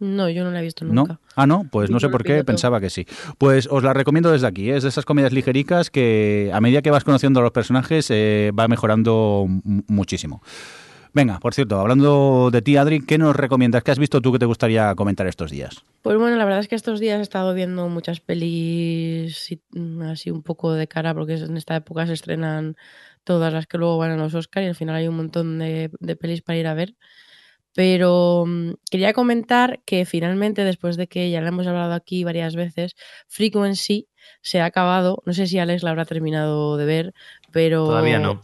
[0.00, 0.92] No, yo no la he visto ¿No?
[0.92, 1.20] nunca.
[1.34, 3.06] Ah, no, pues no sé por qué, pensaba que sí.
[3.36, 4.76] Pues os la recomiendo desde aquí, ¿eh?
[4.76, 8.52] es de esas comedias ligericas que a medida que vas conociendo a los personajes eh,
[8.58, 9.46] va mejorando
[9.88, 10.42] muchísimo.
[11.14, 13.82] Venga, por cierto, hablando de ti, Adri, ¿qué nos recomiendas?
[13.82, 15.82] ¿Qué has visto tú que te gustaría comentar estos días?
[16.02, 20.30] Pues bueno, la verdad es que estos días he estado viendo muchas pelis mm, así
[20.30, 22.76] un poco de cara, porque en esta época se estrenan
[23.24, 25.90] todas las que luego van a los Oscar y al final hay un montón de,
[25.98, 26.94] de pelis para ir a ver.
[27.78, 32.56] Pero mm, quería comentar que finalmente, después de que ya lo hemos hablado aquí varias
[32.56, 32.96] veces,
[33.28, 34.08] Frequency
[34.40, 35.22] se ha acabado.
[35.26, 37.14] No sé si Alex la habrá terminado de ver,
[37.52, 37.84] pero.
[37.86, 38.42] Todavía no.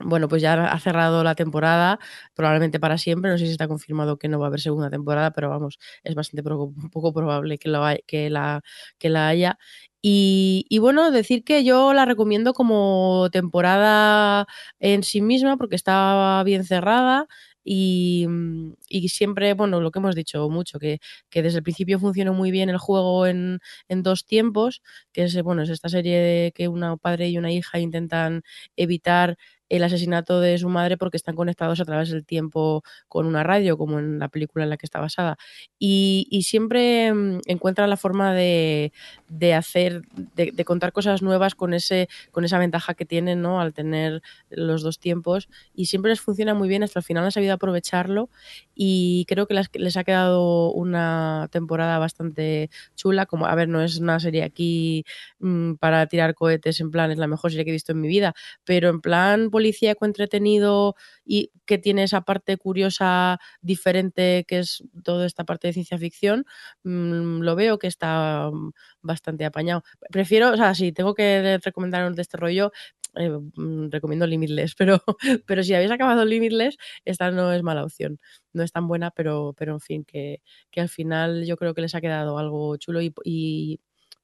[0.00, 1.98] Bueno, pues ya ha cerrado la temporada,
[2.34, 3.30] probablemente para siempre.
[3.30, 6.14] No sé si está confirmado que no va a haber segunda temporada, pero vamos, es
[6.14, 8.60] bastante pro- poco probable que, lo que, la,
[8.98, 9.58] que la haya.
[10.02, 14.46] Y, y bueno, decir que yo la recomiendo como temporada
[14.78, 17.26] en sí misma porque está bien cerrada
[17.66, 21.00] y, mm, y siempre, bueno, lo que hemos dicho mucho, que,
[21.30, 23.58] que desde el principio funcionó muy bien el juego en,
[23.88, 27.52] en dos tiempos, que es, bueno, es esta serie de que una padre y una
[27.52, 28.42] hija intentan
[28.76, 29.36] evitar
[29.68, 33.76] el asesinato de su madre porque están conectados a través del tiempo con una radio,
[33.76, 35.36] como en la película en la que está basada.
[35.78, 38.92] Y, y siempre mm, encuentra la forma de,
[39.28, 40.02] de hacer,
[40.34, 43.60] de, de contar cosas nuevas con, ese, con esa ventaja que tienen, ¿no?
[43.60, 45.48] Al tener los dos tiempos.
[45.74, 48.30] Y siempre les funciona muy bien, hasta el final han sabido aprovecharlo.
[48.74, 53.26] Y creo que les, les ha quedado una temporada bastante chula.
[53.26, 55.04] Como, a ver, no es una serie aquí
[55.40, 58.08] mm, para tirar cohetes, en plan, es la mejor serie que he visto en mi
[58.08, 64.84] vida, pero en plan policíaco entretenido y que tiene esa parte curiosa diferente que es
[65.02, 66.44] toda esta parte de ciencia ficción,
[66.84, 69.82] mm, lo veo que está mm, bastante apañado.
[70.10, 72.70] Prefiero, o sea, si tengo que recomendaros de este rollo,
[73.14, 75.02] eh, mm, recomiendo Limitless, pero,
[75.46, 76.76] pero si habéis acabado Limitless,
[77.06, 78.20] esta no es mala opción.
[78.52, 81.80] No es tan buena, pero, pero en fin, que, que al final yo creo que
[81.80, 83.14] les ha quedado algo chulo y,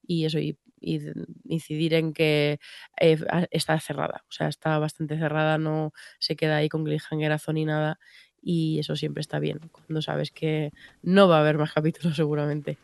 [0.07, 0.39] y, eso,
[0.83, 2.61] incidir en que
[3.01, 3.19] eh,
[3.51, 4.25] está cerrada.
[4.29, 7.99] O sea, está bastante cerrada, no se queda ahí con cliffhangerazo ni nada.
[8.43, 10.73] Y eso siempre está bien, cuando sabes que
[11.03, 12.79] no va a haber más capítulos seguramente.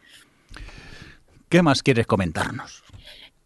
[1.49, 2.85] ¿Qué más quieres comentarnos?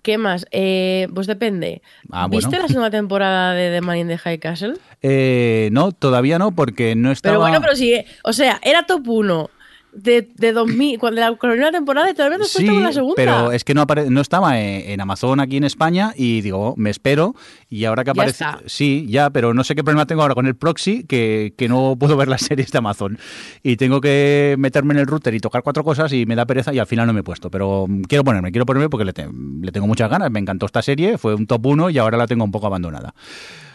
[0.03, 0.47] ¿Qué más?
[0.51, 1.81] Eh, pues depende.
[2.11, 2.49] Ah, bueno.
[2.49, 4.75] ¿Viste la segunda temporada de The Man in the High Castle?
[5.01, 7.35] Eh, no, todavía no, porque no estaba...
[7.35, 9.51] Pero bueno, pero sí, o sea, era top 1
[9.93, 13.15] de, de 2000, cuando la primera temporada y todavía no has Sí, con la segunda.
[13.17, 16.75] pero es que no, apare- no estaba en, en Amazon aquí en España y digo,
[16.77, 17.35] me espero
[17.69, 18.45] y ahora que aparece...
[18.67, 21.97] Sí, ya, pero no sé qué problema tengo ahora con el proxy que, que no
[21.99, 23.19] puedo ver las series de Amazon
[23.63, 26.73] y tengo que meterme en el router y tocar cuatro cosas y me da pereza
[26.73, 29.13] y al final no me he puesto, pero mm, quiero ponerme, quiero ponerme porque le,
[29.13, 29.29] te-
[29.61, 32.27] le tengo muchas ganas, me encantó esta serie, fue un top 1 y ahora la
[32.27, 33.15] tengo un poco abandonada.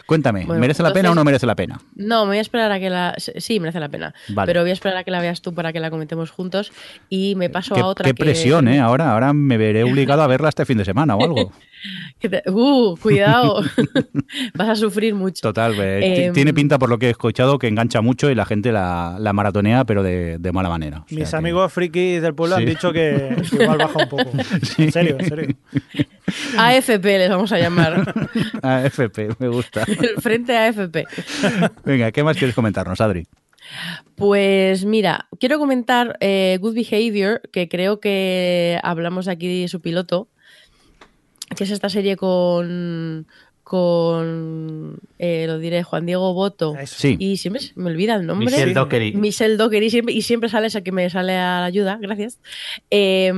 [0.08, 1.80] Cuéntame, Bueno, ¿merece la pena o entonces- no merece la pena?
[1.94, 3.14] No, me voy a esperar a que la.
[3.18, 4.14] Sí, merece la pena.
[4.30, 4.46] Vale.
[4.46, 6.72] Pero voy a esperar a que la veas tú para que la comentemos juntos.
[7.10, 8.04] Y me paso Qué, a otra.
[8.06, 8.80] qué que- presión, ¿eh?
[8.80, 11.52] Ahora, ahora me veré obligado a verla este fin de semana o algo.
[12.46, 13.62] Uh, cuidado.
[14.54, 15.40] Vas a sufrir mucho.
[15.42, 18.44] Total, eh, ti- tiene pinta por lo que he escuchado que engancha mucho y la
[18.46, 21.04] gente la, la maratonea, pero de, de mala manera.
[21.04, 22.62] O sea Mis que- amigos frikis del pueblo Sí.
[22.62, 24.30] han dicho que, que igual baja un poco.
[24.78, 25.56] En serio, en serio.
[26.58, 28.14] AFP les vamos a llamar.
[28.62, 29.84] AFP, me gusta.
[29.86, 31.04] El Frente AFP.
[31.84, 33.26] Venga, ¿qué más quieres comentarnos, Adri?
[34.14, 40.28] Pues mira, quiero comentar eh, Good Behavior, que creo que hablamos aquí de su piloto,
[41.54, 43.26] que es esta serie con,
[43.62, 46.74] con eh, lo diré, Juan Diego Boto.
[46.86, 48.46] Sí, Y siempre se me olvida el nombre.
[48.46, 48.74] Michelle.
[48.74, 49.12] Dockery.
[49.12, 52.38] Michelle Dockery y siempre, y siempre sale esa que me sale a la ayuda, gracias.
[52.90, 53.32] Eh,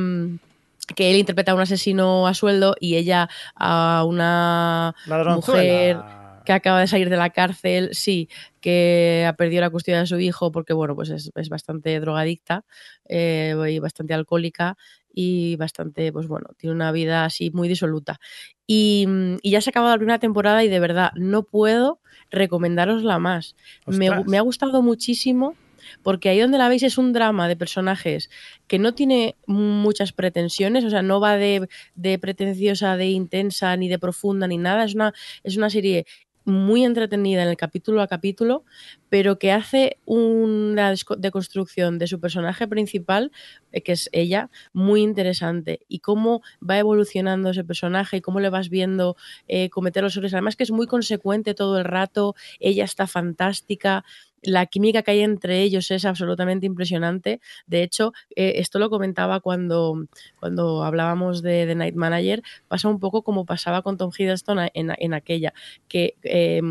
[0.95, 5.99] que él interpreta a un asesino a sueldo y ella a una mujer
[6.45, 8.29] que acaba de salir de la cárcel, sí,
[8.61, 12.65] que ha perdido la custodia de su hijo porque, bueno, pues es, es bastante drogadicta
[13.09, 14.77] eh, y bastante alcohólica
[15.13, 18.21] y bastante, pues bueno, tiene una vida así muy disoluta.
[18.67, 19.07] Y,
[19.43, 23.57] y ya se ha acabado la primera temporada y de verdad no puedo recomendarosla más.
[23.87, 25.55] Me ha gustado muchísimo
[26.03, 28.31] porque ahí donde la veis es un drama de personajes
[28.67, 33.89] que no tiene muchas pretensiones, o sea, no va de, de pretenciosa, de intensa, ni
[33.89, 34.85] de profunda, ni nada.
[34.85, 35.13] Es una,
[35.43, 36.07] es una serie
[36.45, 38.65] muy entretenida en el capítulo a capítulo,
[39.09, 43.31] pero que hace una deconstrucción de su personaje principal,
[43.73, 45.81] eh, que es ella, muy interesante.
[45.89, 49.17] Y cómo va evolucionando ese personaje y cómo le vas viendo
[49.49, 50.35] eh, cometer los errores.
[50.35, 54.05] Además que es muy consecuente todo el rato, ella está fantástica.
[54.43, 57.41] La química que hay entre ellos es absolutamente impresionante.
[57.67, 60.07] De hecho, eh, esto lo comentaba cuando,
[60.39, 62.43] cuando hablábamos de The Night Manager.
[62.69, 65.53] Pasa un poco como pasaba con Tom Hiddleston en, en aquella,
[65.89, 66.63] que eh,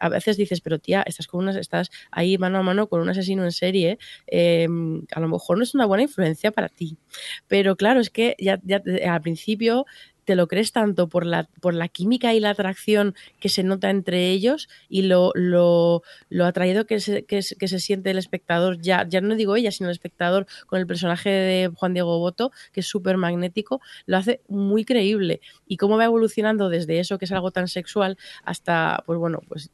[0.00, 3.08] a veces dices, pero tía, estás, con unas, estás ahí mano a mano con un
[3.08, 4.66] asesino en serie, eh,
[5.14, 6.98] a lo mejor no es una buena influencia para ti.
[7.46, 9.86] Pero claro, es que ya, ya al principio
[10.24, 13.90] te lo crees tanto por la, por la química y la atracción que se nota
[13.90, 18.80] entre ellos y lo, lo, lo atraído que se, que, que se siente el espectador,
[18.80, 22.52] ya, ya no digo ella, sino el espectador con el personaje de Juan Diego Boto,
[22.72, 25.40] que es súper magnético, lo hace muy creíble.
[25.66, 29.70] Y cómo va evolucionando desde eso, que es algo tan sexual, hasta, pues bueno, pues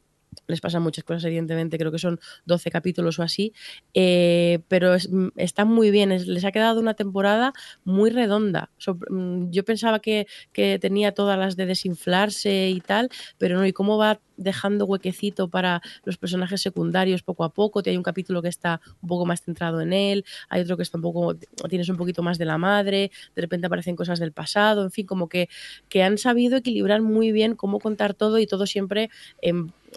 [0.47, 3.53] les pasan muchas cosas, evidentemente, creo que son 12 capítulos o así,
[3.93, 7.53] eh, pero mm, está muy bien, es- les ha quedado una temporada
[7.83, 8.69] muy redonda.
[9.09, 13.73] Mm, yo pensaba que, que tenía todas las de desinflarse y tal, pero no, y
[13.73, 18.49] cómo va dejando huequecito para los personajes secundarios poco a poco, hay un capítulo que
[18.49, 21.35] está un poco más centrado en él, hay otro que está un poco,
[21.69, 25.05] tienes un poquito más de la madre, de repente aparecen cosas del pasado, en fin,
[25.05, 25.49] como que,
[25.89, 29.09] que han sabido equilibrar muy bien cómo contar todo y todo siempre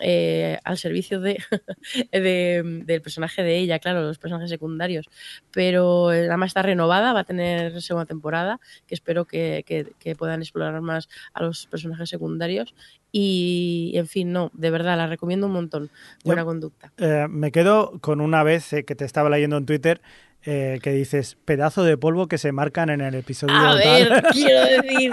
[0.01, 1.39] eh, al servicio de,
[2.13, 5.07] de- del personaje de ella, claro, los personajes secundarios.
[5.53, 9.65] Pero eh, además está renovada, va a tener segunda temporada, que espero que-
[9.99, 12.75] que puedan explorar más a los personajes secundarios.
[13.15, 15.91] Y, en fin, no, de verdad, la recomiendo un montón.
[16.25, 16.93] Buena Yo- conducta.
[16.97, 20.01] Eh, me quedo con una vez eh, que te estaba leyendo en Twitter
[20.45, 23.79] eh, que dices pedazo de polvo que se marcan en el episodio A tal".
[23.79, 25.13] ver, quiero decir,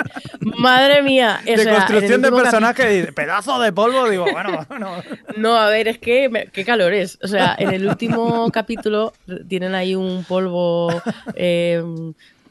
[0.58, 1.40] madre mía.
[1.46, 4.90] de sea, construcción de personaje dice, pedazo de polvo digo bueno, bueno.
[5.38, 7.20] No, a ver, es que me- qué calor es.
[7.22, 9.14] O sea, en el último capítulo
[9.48, 10.90] tienen ahí un polvo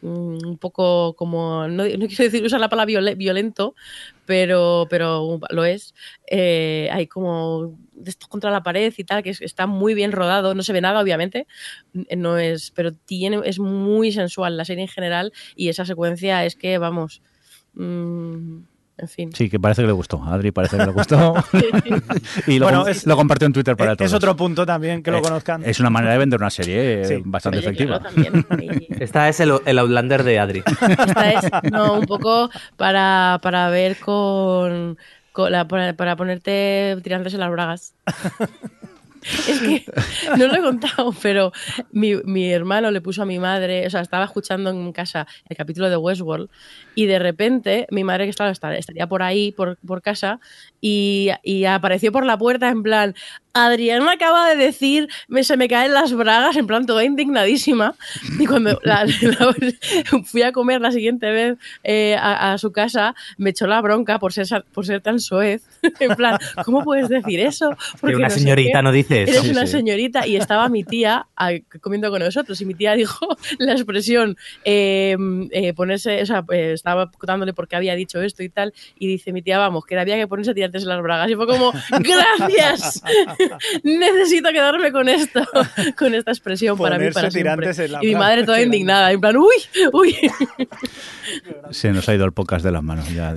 [0.01, 3.75] un poco como, no, no quiero decir usar la palabra viole- violento,
[4.29, 5.95] pero, pero lo es.
[6.31, 10.55] Eh, hay como esto contra la pared y tal, que es- está muy bien rodado.
[10.55, 11.47] No se ve nada, obviamente,
[12.17, 16.57] no es, pero tiene, es muy sensual la serie en general y esa secuencia es
[16.57, 17.23] que, vamos,
[17.75, 18.59] mm,
[18.99, 19.31] en fin.
[19.33, 20.23] Sí, que parece que le gustó.
[20.23, 21.35] A Adri parece que le gustó.
[22.47, 24.11] y lo, Bueno, com- es- lo compartió en Twitter para es, todos.
[24.11, 25.63] es otro punto también que lo conozcan.
[25.65, 27.23] Es una manera de vender una serie Sí.
[27.25, 28.01] bastante Oye, efectiva.
[28.01, 28.47] claro, también.
[28.51, 30.63] Ahí- Esta es el, el Outlander de Adri.
[30.67, 34.99] Esta es no, un poco para, para ver con,
[35.33, 37.95] con la- para, para ponerte tirantes en las bragas.
[39.49, 39.85] Es que
[40.37, 41.53] no lo he contado, pero
[41.93, 45.57] mi, mi hermano le puso a mi madre, o sea, estaba escuchando en casa el
[45.57, 46.49] capítulo de Westworld
[46.95, 50.41] y de repente mi madre que estaba, estaría por ahí, por, por casa,
[50.81, 53.15] y, y apareció por la puerta en plan,
[53.53, 57.95] Adrián me acaba de decir, me, se me caen las bragas, en plan toda indignadísima.
[58.39, 59.55] Y cuando la- la-
[60.25, 64.19] fui a comer la siguiente vez eh, a, a su casa, me echó la bronca
[64.21, 65.63] por ser, por ser tan soez.
[66.01, 67.71] En plan, ¿cómo puedes decir eso?
[67.71, 69.73] Que Porque una no señorita no dice Eres Sí, una sí.
[69.73, 71.27] señorita y estaba mi tía
[71.81, 73.27] comiendo con nosotros y mi tía dijo
[73.59, 75.17] la expresión eh,
[75.51, 79.07] eh, ponerse, o sea, eh, estaba contándole por qué había dicho esto y tal y
[79.09, 81.73] dice mi tía, vamos, que había que ponerse tirantes en las bragas y fue como,
[82.01, 83.03] gracias,
[83.83, 85.43] necesito quedarme con esto,
[85.99, 87.71] con esta expresión para mí, para siempre.
[87.71, 89.55] en Y mi madre toda indignada, en plan, uy,
[89.93, 90.17] uy,
[91.71, 93.35] Se nos ha ido el podcast de las manos ya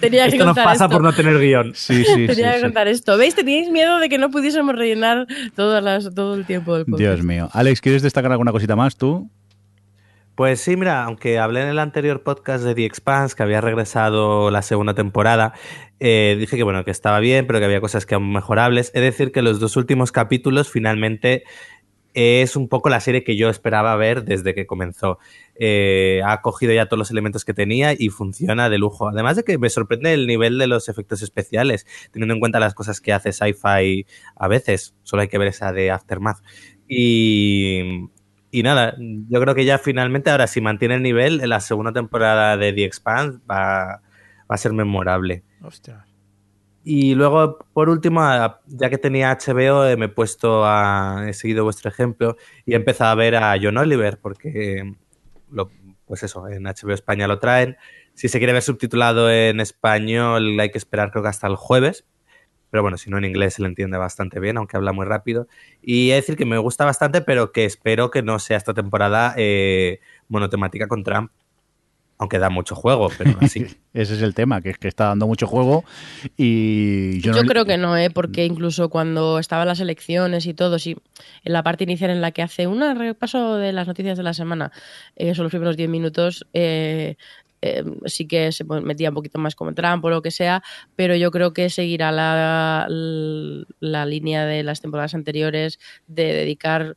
[0.00, 0.88] tenía que Esto nos contar pasa esto.
[0.96, 1.72] por no tener guion.
[1.74, 2.62] Sí, sí, sí, Tenía que sí.
[2.62, 3.16] contar esto.
[3.16, 3.34] ¿Veis?
[3.70, 7.00] Miedo de que no pudiésemos rellenar todas las, todo el tiempo del podcast.
[7.00, 7.48] Dios mío.
[7.52, 9.28] Alex, ¿quieres destacar alguna cosita más tú?
[10.34, 14.50] Pues sí, mira, aunque hablé en el anterior podcast de The Expanse, que había regresado
[14.50, 15.52] la segunda temporada,
[16.00, 18.90] eh, dije que bueno, que estaba bien, pero que había cosas que aún mejorables.
[18.94, 21.44] Es decir, que los dos últimos capítulos finalmente
[22.14, 25.18] es un poco la serie que yo esperaba ver desde que comenzó.
[25.56, 29.08] Eh, ha cogido ya todos los elementos que tenía y funciona de lujo.
[29.08, 32.74] Además de que me sorprende el nivel de los efectos especiales, teniendo en cuenta las
[32.74, 34.94] cosas que hace Sci-Fi a veces.
[35.02, 36.42] Solo hay que ver esa de Aftermath.
[36.88, 38.08] Y,
[38.50, 41.92] y nada, yo creo que ya finalmente, ahora si mantiene el nivel, en la segunda
[41.92, 44.02] temporada de The Expanse va,
[44.50, 45.42] va a ser memorable.
[45.62, 46.14] Ostras.
[46.86, 48.20] Y luego, por último,
[48.66, 51.24] ya que tenía HBO, eh, me he puesto a.
[51.26, 52.36] He seguido vuestro ejemplo
[52.66, 54.92] y he empezado a ver a John Oliver, porque.
[56.06, 57.76] Pues eso, en HBO España lo traen.
[58.14, 62.04] Si se quiere ver subtitulado en español, hay que esperar, creo que hasta el jueves.
[62.70, 65.46] Pero bueno, si no en inglés se le entiende bastante bien, aunque habla muy rápido.
[65.80, 68.74] Y he de decir que me gusta bastante, pero que espero que no sea esta
[68.74, 71.30] temporada eh, monotemática con Trump.
[72.24, 73.66] Aunque da mucho juego, pero así.
[73.92, 75.84] Ese es el tema, que es que está dando mucho juego
[76.36, 78.10] y yo, Yo, no- creo que no, ¿eh?
[78.10, 80.96] porque incluso cuando estaban las elecciones y todo, sí,
[81.44, 84.34] en la parte inicial en la que hace un repaso de las noticias de la
[84.34, 84.72] semana,
[85.16, 87.16] eh, son los primeros 10 minutos, eh,
[87.62, 90.62] eh, sí que se metía un poquito más como Trump o lo que sea,
[90.96, 96.94] pero yo creo que seguirá la, la línea de las temporadas anteriores de dedicar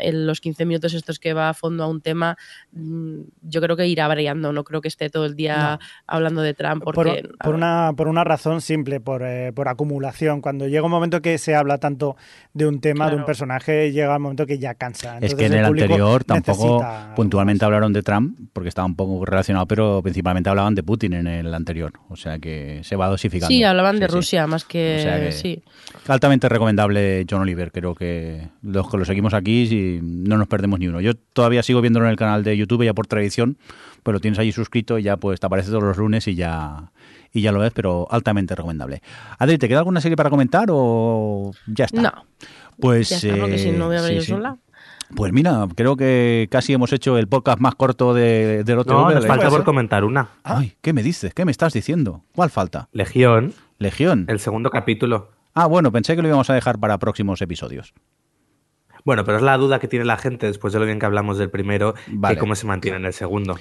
[0.00, 2.36] en los 15 minutos estos que va a fondo a un tema,
[2.72, 6.54] mm, yo creo que irá variando, no creo que esté todo el día hablando de
[6.54, 7.28] Trump Por, porque...
[7.42, 10.40] por una, por una razón simple, por, eh, por acumulación.
[10.40, 12.16] Cuando llega un momento que se habla tanto
[12.54, 15.18] de un tema, de un personaje, llega un momento que ya cansa.
[15.20, 19.24] Es que en el anterior tampoco necesita puntualmente hablaron de Trump, porque estaba un poco
[19.24, 21.92] relacionado, pero principalmente hablaban de Putin en el anterior.
[22.08, 23.48] O sea que se va dosificando.
[23.48, 24.14] Sí, hablaban de Sí.
[24.14, 25.62] Rusia más que, O sea que- sí.
[26.08, 29.66] Altamente recomendable John Oliver, creo que los que lo seguimos aquí
[30.02, 31.00] no nos perdemos ni uno.
[31.00, 33.58] Yo todavía sigo viéndolo en el canal de YouTube ya por tradición,
[34.02, 36.92] pues lo tienes ahí suscrito y ya pues te aparece todos los lunes y ya
[37.32, 39.02] y ya lo ves, pero altamente recomendable.
[39.38, 42.00] Adri, ¿te queda alguna serie para comentar o ya está?
[42.00, 42.12] No,
[42.80, 44.56] Pues ya está, porque si no voy a ver eh, yo sí, sola.
[45.14, 48.92] Pues mira, creo que casi hemos hecho el podcast más corto de, del OTV.
[48.92, 50.30] No, de nos falta por comentar una.
[50.42, 51.32] Ay, ¿qué me dices?
[51.32, 52.24] ¿Qué me estás diciendo?
[52.34, 52.88] ¿Cuál falta?
[52.92, 54.24] Legión, Legión.
[54.28, 55.30] el segundo capítulo.
[55.54, 57.94] Ah, bueno, pensé que lo íbamos a dejar para próximos episodios.
[59.06, 61.38] Bueno, pero es la duda que tiene la gente después de lo bien que hablamos
[61.38, 62.34] del primero Vale.
[62.34, 63.56] y cómo se mantiene en el segundo.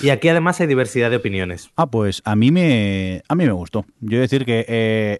[0.00, 1.70] Y aquí además hay diversidad de opiniones.
[1.76, 3.86] Ah, pues a mí me, a mí me gustó.
[4.00, 4.66] Yo decir que eh,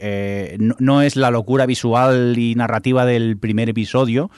[0.00, 4.28] eh, no, no es la locura visual y narrativa del primer episodio,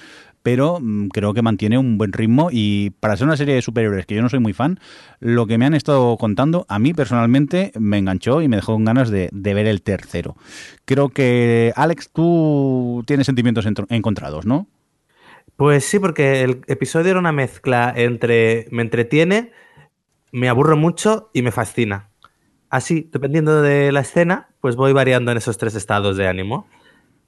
[0.42, 4.04] pero mm, creo que mantiene un buen ritmo y para ser una serie de superhéroes
[4.04, 4.80] que yo no soy muy fan,
[5.18, 8.84] lo que me han estado contando a mí personalmente me enganchó y me dejó con
[8.84, 10.36] ganas de, de ver el tercero.
[10.84, 14.66] Creo que, Alex, tú tienes sentimientos encontrados, ¿no?
[15.57, 19.53] Pues sí, porque el episodio era una mezcla entre me entretiene,
[20.32, 22.11] me aburro mucho y me fascina.
[22.70, 26.66] Así, dependiendo de la escena, pues voy variando en esos tres estados de ánimo.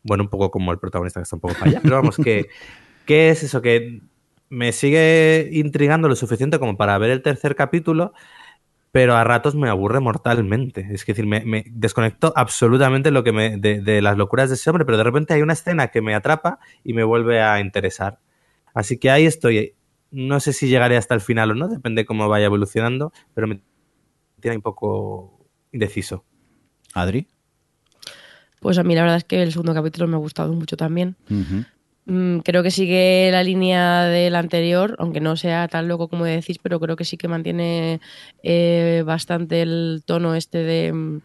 [0.02, 1.80] Bueno, un poco como el protagonista que está un poco para allá.
[1.82, 2.48] Pero vamos, que,
[3.06, 3.60] ¿qué es eso?
[3.60, 4.00] Que
[4.48, 8.14] me sigue intrigando lo suficiente como para ver el tercer capítulo,
[8.94, 10.82] pero a ratos me aburre mortalmente.
[10.92, 14.70] Es decir, me, me desconecto absolutamente lo que me, de, de las locuras de ese
[14.70, 18.20] hombre, pero de repente hay una escena que me atrapa y me vuelve a interesar.
[18.72, 19.74] Así que ahí estoy.
[20.12, 23.62] No sé si llegaré hasta el final o no, depende cómo vaya evolucionando, pero me
[24.38, 26.24] tiene un poco indeciso.
[26.92, 27.26] Adri.
[28.60, 31.16] Pues a mí la verdad es que el segundo capítulo me ha gustado mucho también.
[32.06, 36.78] Creo que sigue la línea del anterior, aunque no sea tan loco como decís, pero
[36.80, 38.00] creo que sí que mantiene
[38.42, 41.18] eh, bastante el tono este de, mm,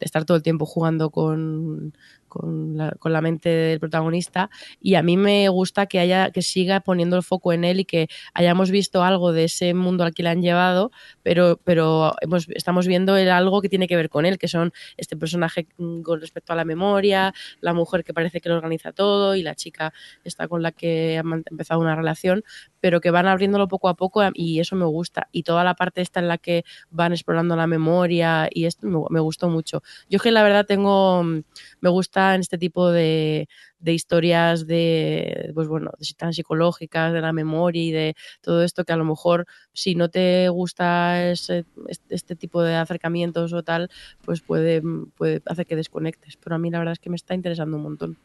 [0.00, 1.94] de estar todo el tiempo jugando con,
[2.34, 4.50] con, la, con la mente del protagonista.
[4.80, 7.84] Y a mí me gusta que haya, que siga poniendo el foco en él y
[7.84, 10.90] que hayamos visto algo de ese mundo al que le han llevado,
[11.22, 14.72] pero, pero hemos, estamos viendo el algo que tiene que ver con él, que son
[14.96, 19.36] este personaje con respecto a la memoria, la mujer que parece que lo organiza todo
[19.36, 19.92] y la chica
[20.24, 22.42] esta con la que han empezado una relación,
[22.80, 25.28] pero que van abriéndolo poco a poco y eso me gusta.
[25.30, 28.98] Y toda la parte esta en la que van explorando la memoria y esto me,
[29.10, 29.82] me gustó mucho.
[30.08, 33.48] Yo que la verdad tengo, me gusta en este tipo de,
[33.80, 38.84] de historias de, pues bueno, de, tan psicológicas, de la memoria y de todo esto
[38.84, 43.62] que a lo mejor si no te gusta ese- este, este tipo de acercamientos o
[43.64, 43.90] tal,
[44.24, 44.80] pues puede,
[45.16, 46.36] puede hacer que desconectes.
[46.36, 48.18] Pero a mí la verdad es que me está interesando un montón.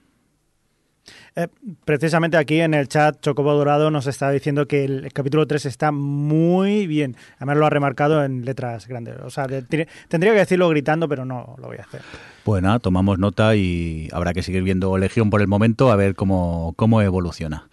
[1.35, 1.47] Eh,
[1.85, 5.91] precisamente aquí en el chat Chocobo Dorado nos está diciendo que el capítulo 3 está
[5.91, 7.15] muy bien.
[7.37, 9.15] Además lo ha remarcado en letras grandes.
[9.23, 12.01] O sea, tendría que decirlo gritando, pero no lo voy a hacer.
[12.43, 16.15] Pues nada, tomamos nota y habrá que seguir viendo Legión por el momento a ver
[16.15, 17.67] cómo, cómo evoluciona.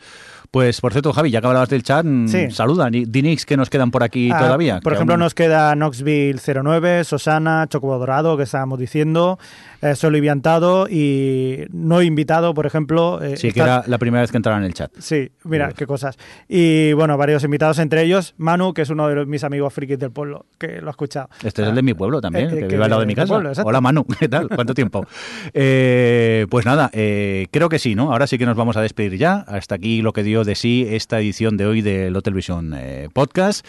[0.51, 2.51] Pues, por cierto, Javi, ya que hablabas del chat, mm, Sí.
[2.51, 2.89] saluda.
[2.91, 4.81] Di Dinix que nos quedan por aquí Ah, todavía.
[4.81, 9.39] Por ejemplo, aún- nos queda Knoxville 09, Susana, Chocobo Dorado, que estábamos diciendo,
[9.83, 13.23] eh, Soliviantado y no invitado, por ejemplo.
[13.23, 14.91] eh, Sí, que era la primera vez que entraba en el chat.
[14.99, 16.17] Sí, mira, qué cosas.
[16.49, 19.99] Y bueno, varios invitados, entre ellos Manu, que es uno de los- mis amigos frikis
[19.99, 21.29] del pueblo, que lo ha escuchado.
[21.45, 23.29] Este es el de mi pueblo también, Eh, que vive al lado de mi casa.
[23.35, 23.53] pueblo.
[23.65, 24.49] Hola Manu, ¿qué tal?
[24.49, 25.05] ¿Cuánto tiempo?
[25.55, 28.13] Eh, pues nada, creo que sí, ¿no?
[28.13, 29.45] Ahora sí que nos vamos a despedir ya.
[29.47, 33.09] Hasta aquí lo que dio de sí esta edición de hoy del Hotel Vision eh,
[33.13, 33.67] Podcast.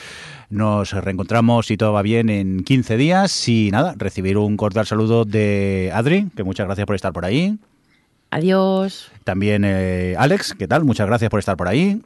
[0.50, 3.50] Nos reencontramos, si todo va bien, en 15 días.
[3.50, 7.58] Y nada, recibir un cordial saludo de Adri, que muchas gracias por estar por ahí.
[8.30, 9.12] Adiós.
[9.24, 10.86] También eh, Alex, ¿qué tal?
[10.86, 12.02] Muchas gracias por estar por ahí.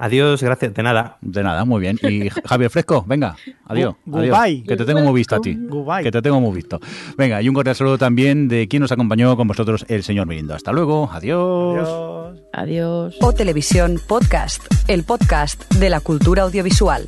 [0.00, 1.18] Adiós, gracias, de nada.
[1.20, 1.98] De nada, muy bien.
[2.02, 3.36] Y Javier Fresco, venga,
[3.66, 3.94] adiós.
[4.06, 4.32] Adiós.
[4.32, 4.64] goodbye.
[4.64, 5.54] Que te tengo muy visto a ti.
[5.56, 6.02] Goodbye.
[6.02, 6.80] Que te tengo muy visto.
[7.18, 10.54] Venga, y un cordial saludo también de quien nos acompañó con vosotros, el señor Mirindo.
[10.54, 11.76] Hasta luego, adiós.
[11.78, 12.40] Adiós.
[12.52, 13.16] Adiós.
[13.20, 17.06] O Televisión Podcast, el podcast de la cultura audiovisual.